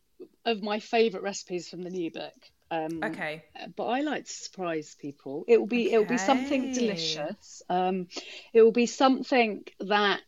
[0.44, 2.34] of my favourite recipes from the new book.
[2.70, 3.42] Um, okay
[3.76, 5.44] but I like to surprise people.
[5.48, 7.62] It will be it will be something delicious.
[7.68, 8.08] Um,
[8.52, 10.22] it will be something that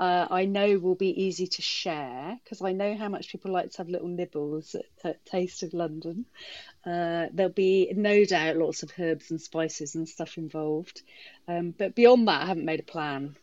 [0.00, 3.70] uh, I know will be easy to share because I know how much people like
[3.72, 6.24] to have little nibbles at, at Taste of London.
[6.84, 11.02] Uh, there'll be no doubt lots of herbs and spices and stuff involved.
[11.48, 13.36] Um, but beyond that, I haven't made a plan.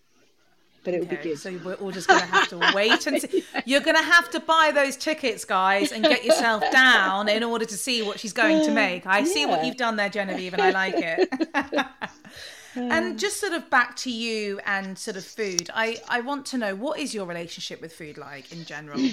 [0.85, 1.39] But it will be Okay, good.
[1.39, 3.43] so we're all just going to have to wait and see.
[3.65, 7.65] You're going to have to buy those tickets, guys, and get yourself down in order
[7.65, 9.05] to see what she's going to make.
[9.05, 11.29] I see what you've done there, Genevieve, and I like it.
[12.75, 15.69] and just sort of back to you and sort of food.
[15.73, 18.99] I, I want to know what is your relationship with food like in general?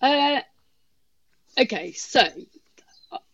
[0.00, 0.40] Uh,
[1.56, 2.26] okay, so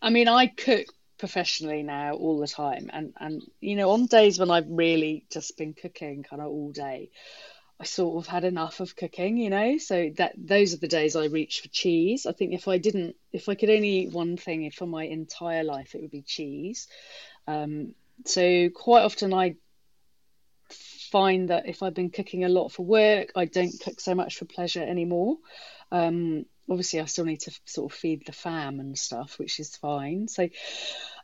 [0.03, 0.85] I mean, I cook
[1.17, 5.57] professionally now all the time and and you know on days when I've really just
[5.57, 7.09] been cooking kind of all day
[7.79, 9.77] I sort of had enough of cooking you know?
[9.77, 12.25] So that those are the days I reach for cheese.
[12.25, 15.63] I think if I didn't if I could only eat one thing for my entire
[15.63, 16.87] life it would be cheese.
[17.47, 19.55] Um, so quite often I
[20.69, 24.37] find that if I've been cooking a lot for work I don't cook so much
[24.37, 25.37] for pleasure anymore.
[25.91, 29.75] Um, obviously I still need to sort of feed the fam and stuff, which is
[29.75, 30.27] fine.
[30.27, 30.49] So,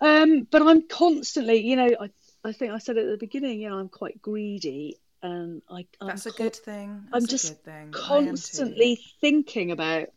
[0.02, 2.10] um, but I'm constantly, you know, I,
[2.44, 6.08] I think I said at the beginning, you know, I'm quite greedy and I, I'm
[6.08, 7.08] that's a good thing.
[7.12, 7.92] That's I'm just thing.
[7.92, 10.10] constantly thinking about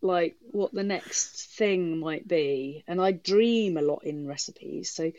[0.00, 5.10] like what the next thing might be and i dream a lot in recipes so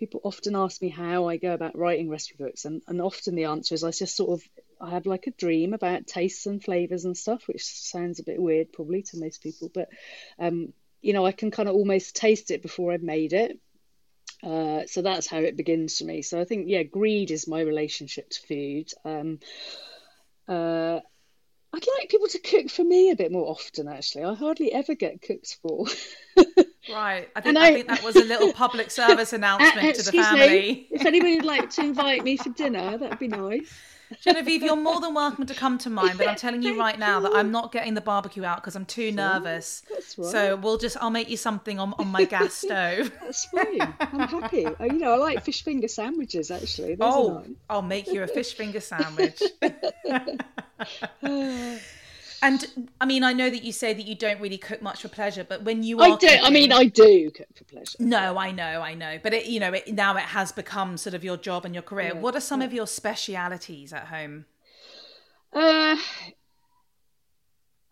[0.00, 3.44] people often ask me how i go about writing recipe books and, and often the
[3.44, 4.48] answer is i just sort of
[4.82, 8.42] I have like a dream about tastes and flavors and stuff, which sounds a bit
[8.42, 9.88] weird probably to most people, but
[10.40, 13.58] um, you know, I can kind of almost taste it before I've made it.
[14.42, 16.22] Uh, so that's how it begins for me.
[16.22, 18.90] So I think, yeah, greed is my relationship to food.
[19.04, 19.38] Um,
[20.48, 21.00] uh,
[21.74, 23.88] I'd like people to cook for me a bit more often.
[23.88, 25.86] Actually, I hardly ever get cooked for.
[26.90, 27.28] right.
[27.34, 30.12] I think, I, I, think that was a little public service announcement uh, to the
[30.12, 30.48] family.
[30.48, 33.72] Me, if anybody would like to invite me for dinner, that'd be nice.
[34.20, 37.20] Genevieve, you're more than welcome to come to mine, but I'm telling you right now
[37.20, 39.82] that I'm not getting the barbecue out because I'm too nervous.
[39.90, 40.30] That's right.
[40.30, 43.12] So we'll just I'll make you something on, on my gas stove.
[43.22, 43.80] That's fine.
[44.00, 44.66] I'm happy.
[44.66, 46.94] Oh, you know, I like fish finger sandwiches actually.
[46.94, 49.42] Those oh, I'll make you a fish finger sandwich.
[51.22, 51.76] Uh,
[52.42, 55.08] And I mean, I know that you say that you don't really cook much for
[55.08, 56.26] pleasure, but when you are, I do.
[56.26, 57.96] Cooking, I mean, I do cook for pleasure.
[58.00, 61.14] No, I know, I know, but it, you know, it, now it has become sort
[61.14, 62.12] of your job and your career.
[62.14, 62.66] Yeah, what are some yeah.
[62.66, 64.46] of your specialities at home?
[65.52, 65.96] Uh,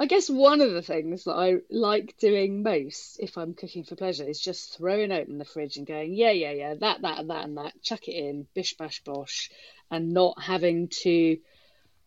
[0.01, 3.95] I guess one of the things that I like doing most if I'm cooking for
[3.95, 7.31] pleasure is just throwing open the fridge and going, yeah, yeah, yeah, that, that, and
[7.31, 9.49] that, and that, chuck it in, bish, bash, bosh,
[9.93, 11.39] and not having to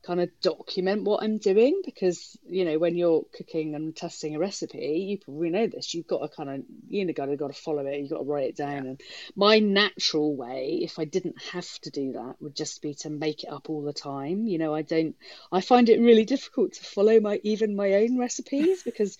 [0.06, 4.40] kind of document what I'm doing because you know when you're cooking and testing a
[4.40, 5.94] recipe, you probably know this.
[5.94, 8.00] You've got to kind of you know got to got to follow it.
[8.00, 8.84] You've got to write it down.
[8.84, 8.90] Yeah.
[8.92, 9.02] And
[9.36, 13.44] my natural way, if I didn't have to do that, would just be to make
[13.44, 14.48] it up all the time.
[14.48, 15.16] You know, I don't.
[15.52, 19.18] I find it really difficult to follow my even my own recipes because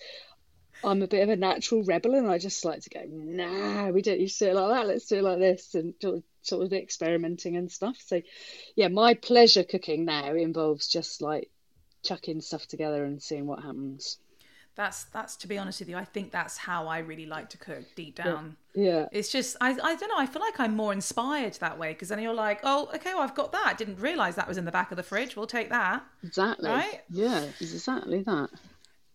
[0.84, 4.02] I'm a bit of a natural rebel and I just like to go, nah, we
[4.02, 4.86] don't use to do it like that.
[4.86, 5.94] Let's do it like this and
[6.42, 7.96] sort of experimenting and stuff.
[8.04, 8.22] So,
[8.76, 11.50] yeah, my pleasure cooking now involves just like
[12.02, 14.18] chucking stuff together and seeing what happens.
[14.76, 17.58] That's that's to be honest with you, I think that's how I really like to
[17.58, 18.56] cook deep down.
[18.74, 18.84] Yeah.
[18.84, 19.06] yeah.
[19.12, 22.08] It's just I I don't know, I feel like I'm more inspired that way because
[22.08, 23.78] then you're like, "Oh, okay, well I've got that.
[23.78, 25.36] Didn't realize that was in the back of the fridge.
[25.36, 26.68] We'll take that." Exactly.
[26.68, 27.02] Right?
[27.08, 28.50] Yeah, it's exactly that.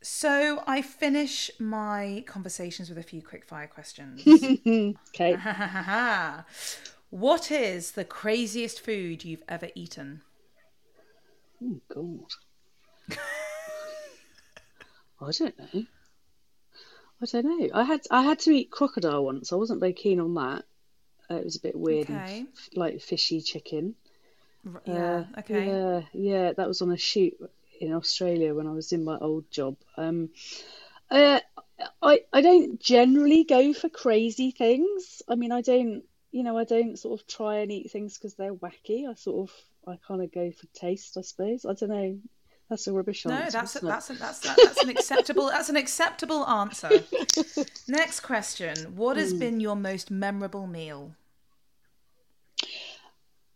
[0.01, 4.25] So I finish my conversations with a few quick fire questions.
[5.09, 5.37] okay.
[7.11, 10.21] What is the craziest food you've ever eaten?
[11.63, 12.31] Oh God.
[15.19, 15.85] I don't know.
[17.21, 17.69] I don't know.
[17.73, 19.51] I had I had to eat crocodile once.
[19.51, 20.65] I wasn't very keen on that.
[21.31, 22.45] Uh, it was a bit weird, okay.
[22.75, 23.95] like fishy chicken.
[24.85, 25.25] Yeah.
[25.35, 25.65] Uh, okay.
[25.67, 26.53] Yeah, yeah.
[26.53, 27.33] That was on a shoot
[27.79, 29.77] in Australia when I was in my old job.
[29.97, 30.29] Um,
[31.09, 31.39] uh,
[32.01, 35.21] I I don't generally go for crazy things.
[35.27, 38.35] I mean, I don't you know, I don't sort of try and eat things because
[38.35, 39.09] they're wacky.
[39.09, 39.55] I sort of,
[39.87, 41.65] I kind of go for taste, I suppose.
[41.65, 42.19] I don't know.
[42.69, 43.45] That's a rubbish answer.
[43.45, 47.03] No, that's a, that's a, that's that's an acceptable that's an acceptable answer.
[47.87, 49.39] Next question: What has mm.
[49.39, 51.15] been your most memorable meal?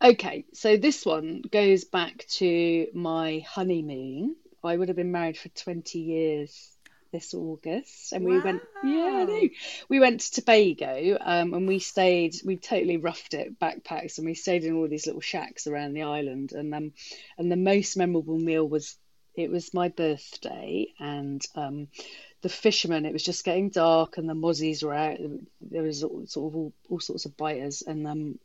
[0.04, 4.36] Okay, so this one goes back to my honeymoon.
[4.62, 6.76] I would have been married for twenty years
[7.14, 8.62] this August, and we went.
[8.84, 9.48] Yeah, no,
[9.88, 12.36] we went to Tobago, um, and we stayed.
[12.44, 16.04] We totally roughed it, backpacks, and we stayed in all these little shacks around the
[16.04, 16.52] island.
[16.52, 16.92] And um,
[17.38, 18.98] and the most memorable meal was
[19.36, 21.88] it was my birthday, and um,
[22.42, 23.06] the fishermen.
[23.06, 25.20] It was just getting dark, and the mozzies were out.
[25.62, 28.40] There was all, sort of all, all sorts of biters, and um,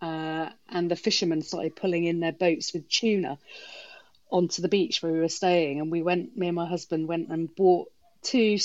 [0.00, 3.38] uh, and the fishermen started pulling in their boats with tuna
[4.30, 7.28] onto the beach where we were staying and we went me and my husband went
[7.28, 7.90] and bought
[8.22, 8.58] two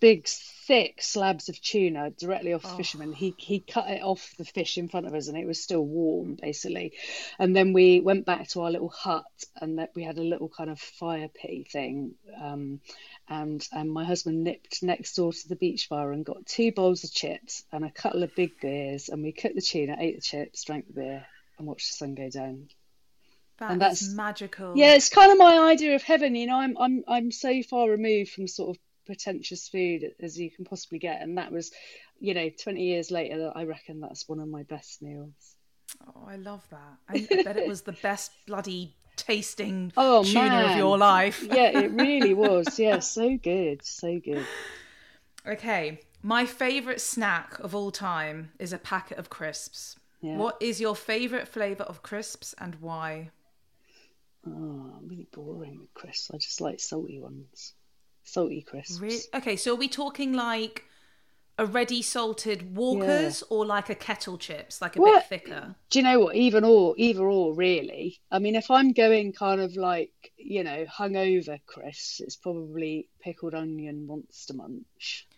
[0.00, 2.76] big thick slabs of tuna directly off the oh.
[2.76, 3.12] fisherman.
[3.12, 5.84] He he cut it off the fish in front of us, and it was still
[5.84, 6.92] warm, basically.
[7.38, 9.24] And then we went back to our little hut,
[9.60, 12.14] and that we had a little kind of fire pit thing.
[12.40, 12.80] Um,
[13.30, 17.04] and and my husband nipped next door to the beach bar and got two bowls
[17.04, 20.22] of chips and a couple of big beers, and we cooked the tuna, ate the
[20.22, 21.26] chips, drank the beer,
[21.58, 22.68] and watched the sun go down.
[23.58, 24.76] That and that's magical.
[24.76, 26.34] Yeah, it's kind of my idea of heaven.
[26.34, 30.50] You know, I'm I'm I'm so far removed from sort of pretentious food as you
[30.50, 31.20] can possibly get.
[31.20, 31.72] And that was,
[32.20, 35.56] you know, 20 years later, I reckon that's one of my best meals.
[36.06, 36.96] Oh, I love that.
[37.08, 41.42] I, I bet it was the best bloody tasting Oh, tuna of your life.
[41.42, 42.78] Yeah, it really was.
[42.78, 43.84] Yeah, so good.
[43.84, 44.46] So good.
[45.46, 49.96] Okay, my favourite snack of all time is a packet of crisps.
[50.20, 50.36] Yeah.
[50.36, 53.30] What is your favourite flavour of crisps and why?
[54.46, 54.50] Oh,
[54.98, 56.30] I'm really boring with crisps.
[56.32, 57.74] I just like salty ones.
[58.24, 59.00] Salty crisps.
[59.00, 60.84] Re- okay, so are we talking like
[61.60, 65.28] a ready salted Walkers or like a kettle chips, like a What?
[65.28, 65.76] bit thicker?
[65.90, 66.34] Do you know what?
[66.34, 68.18] Even or, either or, really.
[68.30, 73.54] I mean, if I'm going kind of like, you know, hungover Chris, it's probably pickled
[73.54, 75.28] onion monster munch.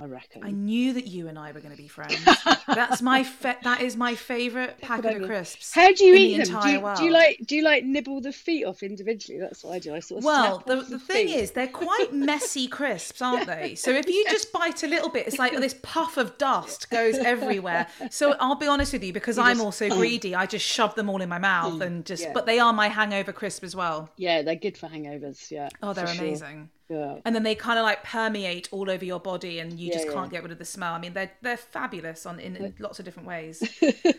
[0.00, 0.44] I reckon.
[0.44, 2.16] I knew that you and I were going to be friends.
[2.68, 5.74] That's my fa- that is my favourite packet of crisps.
[5.74, 6.62] How do you eat the them?
[6.62, 6.98] Do you, world.
[6.98, 9.40] do you like do you like nibble the feet off individually?
[9.40, 9.94] That's what I do.
[9.96, 13.74] I sort of Well, the, off the thing is, they're quite messy crisps, aren't they?
[13.74, 17.16] So if you just bite a little bit, it's like this puff of dust goes
[17.18, 17.88] everywhere.
[18.10, 21.08] So I'll be honest with you, because I'm just- also greedy, I just shove them
[21.10, 22.22] all in my mouth and just.
[22.22, 22.32] yeah.
[22.32, 24.10] But they are my hangover crisp as well.
[24.16, 25.50] yeah, they're good for hangovers.
[25.50, 25.70] Yeah.
[25.82, 26.38] Oh, they're amazing.
[26.56, 26.68] sure.
[26.88, 27.18] Yeah.
[27.24, 30.08] And then they kind of like permeate all over your body, and you Yeah, just
[30.08, 30.94] can't get rid of the smell.
[30.94, 33.62] I mean, they're they're fabulous on in, in lots of different ways.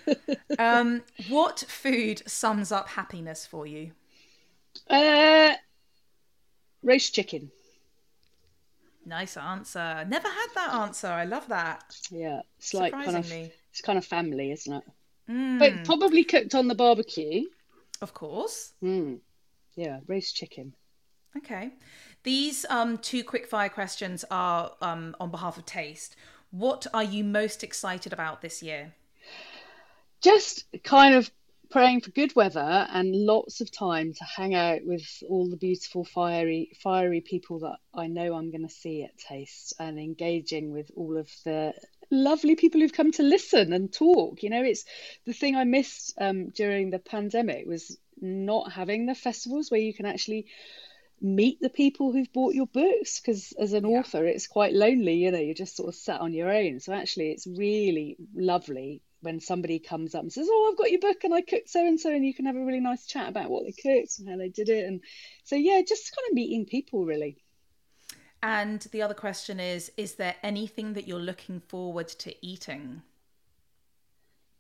[0.60, 3.92] um, what food sums up happiness for you?
[4.90, 5.54] Uh,
[6.84, 7.52] roast chicken.
[9.06, 10.06] Nice answer.
[10.08, 11.08] Never had that answer.
[11.08, 11.98] I love that.
[12.12, 13.32] Yeah, it's like kind of
[13.72, 14.84] it's kind of family, isn't it?
[15.30, 17.46] Mm, But probably cooked on the barbecue.
[18.02, 18.74] of course.
[18.84, 19.20] Mm.
[19.76, 20.76] Yeah, roast chicken.
[21.38, 21.72] Okay.
[22.24, 26.16] These um, two quick fire questions are um, on behalf of Taste.
[26.52, 28.94] What are you most excited about this year?
[30.22, 31.32] Just kind of
[31.70, 36.04] praying for good weather and lots of time to hang out with all the beautiful
[36.04, 40.90] fiery fiery people that I know I'm going to see at Taste and engaging with
[40.96, 41.74] all of the
[42.10, 44.42] lovely people who've come to listen and talk.
[44.42, 44.86] You know, it's
[45.26, 49.94] the thing I missed um, during the pandemic was not having the festivals where you
[49.94, 50.48] can actually
[51.22, 55.32] meet the people who've bought your books because as an author it's quite lonely you
[55.32, 56.80] know you're just sort of sat on your own.
[56.80, 61.02] So actually it's really lovely when somebody comes up and says oh i've got your
[61.02, 63.28] book and i cooked so and so and you can have a really nice chat
[63.28, 64.86] about what they cooked and how they did it.
[64.86, 65.02] And
[65.44, 67.38] so yeah just kind of meeting people really.
[68.42, 73.02] And the other question is Is there anything that you're looking forward to eating?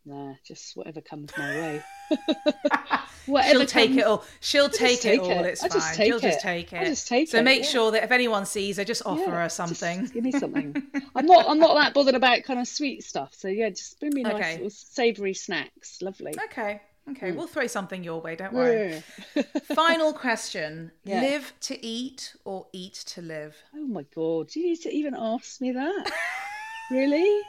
[0.05, 1.83] Nah just whatever comes my way
[3.25, 4.25] whatever She'll take comes- it all.
[4.39, 5.43] She'll take, take it all.
[5.43, 5.49] it.
[5.49, 6.07] It's I just fine.
[6.07, 6.85] She'll just take it.
[6.85, 7.69] Just take so it, make yeah.
[7.69, 10.05] sure that if anyone sees her, just offer Yeah, her something.
[10.13, 10.75] give me something.
[11.15, 11.47] I'm not.
[11.47, 13.33] I'm not that bothered about kind of sweet stuff.
[13.37, 14.53] So yeah, just bring me nice Okay.
[14.53, 16.01] little savoury snacks.
[16.01, 16.33] Lovely.
[16.45, 16.81] Okay.
[17.07, 17.15] Mm.
[17.17, 17.31] Okay.
[17.31, 18.35] We'll throw something your way.
[18.35, 19.03] Don't worry.
[19.35, 19.43] Yeah.
[19.75, 21.21] Final question Yeah.
[21.21, 23.55] Live to eat or eat to live?
[23.75, 24.47] Oh my god!
[24.49, 26.11] Do you need to even ask me that?
[26.91, 27.41] really?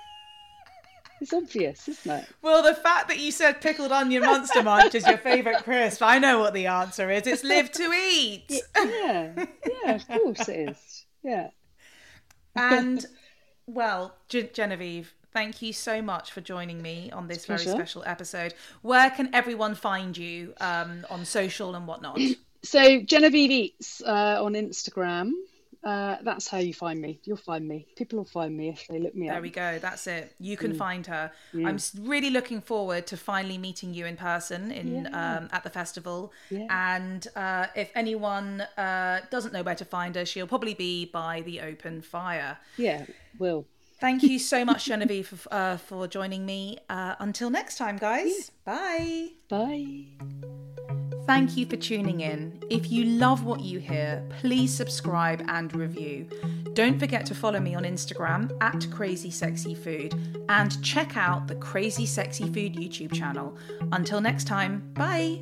[1.21, 2.27] It's obvious, isn't it?
[2.43, 6.18] Well, the fact that you said pickled onion monster munch is your favourite crisp, I
[6.18, 7.27] know what the answer is.
[7.27, 8.61] It's live to eat.
[8.77, 9.47] Yeah.
[9.85, 9.95] Yeah.
[9.95, 11.05] Of course it is.
[11.23, 11.51] Yeah.
[12.57, 13.05] And,
[13.66, 18.55] well, Ge- Genevieve, thank you so much for joining me on this very special episode.
[18.83, 22.18] Where can everyone find you um, on social and whatnot?
[22.62, 25.33] So Genevieve Eats uh, on Instagram.
[25.83, 27.20] Uh, that's how you find me.
[27.24, 27.87] You'll find me.
[27.97, 29.37] People will find me if they look me There up.
[29.37, 29.78] There we go.
[29.78, 30.35] That's it.
[30.39, 30.61] You Mm.
[30.61, 31.33] can find her.
[31.55, 35.37] I'm really looking forward to finally meeting you in person in Yeah.
[35.39, 36.33] um, at the festival.
[36.51, 36.66] Yeah.
[36.68, 41.41] And uh, if anyone uh, doesn't know where to find her, she'll probably be by
[41.43, 42.59] the open fire.
[42.76, 43.07] Yeah.
[43.39, 43.64] Will.
[44.01, 46.78] Thank you so much, Genevieve, for, uh, for joining me.
[46.89, 48.51] Uh, until next time, guys.
[48.64, 49.28] Bye.
[49.49, 50.89] Bye.
[51.31, 52.61] Thank you for tuning in.
[52.70, 56.26] If you love what you hear, please subscribe and review.
[56.72, 60.12] Don't forget to follow me on Instagram at Crazy Sexy Food
[60.49, 63.57] and check out the Crazy Sexy Food YouTube channel.
[63.93, 65.41] Until next time, bye.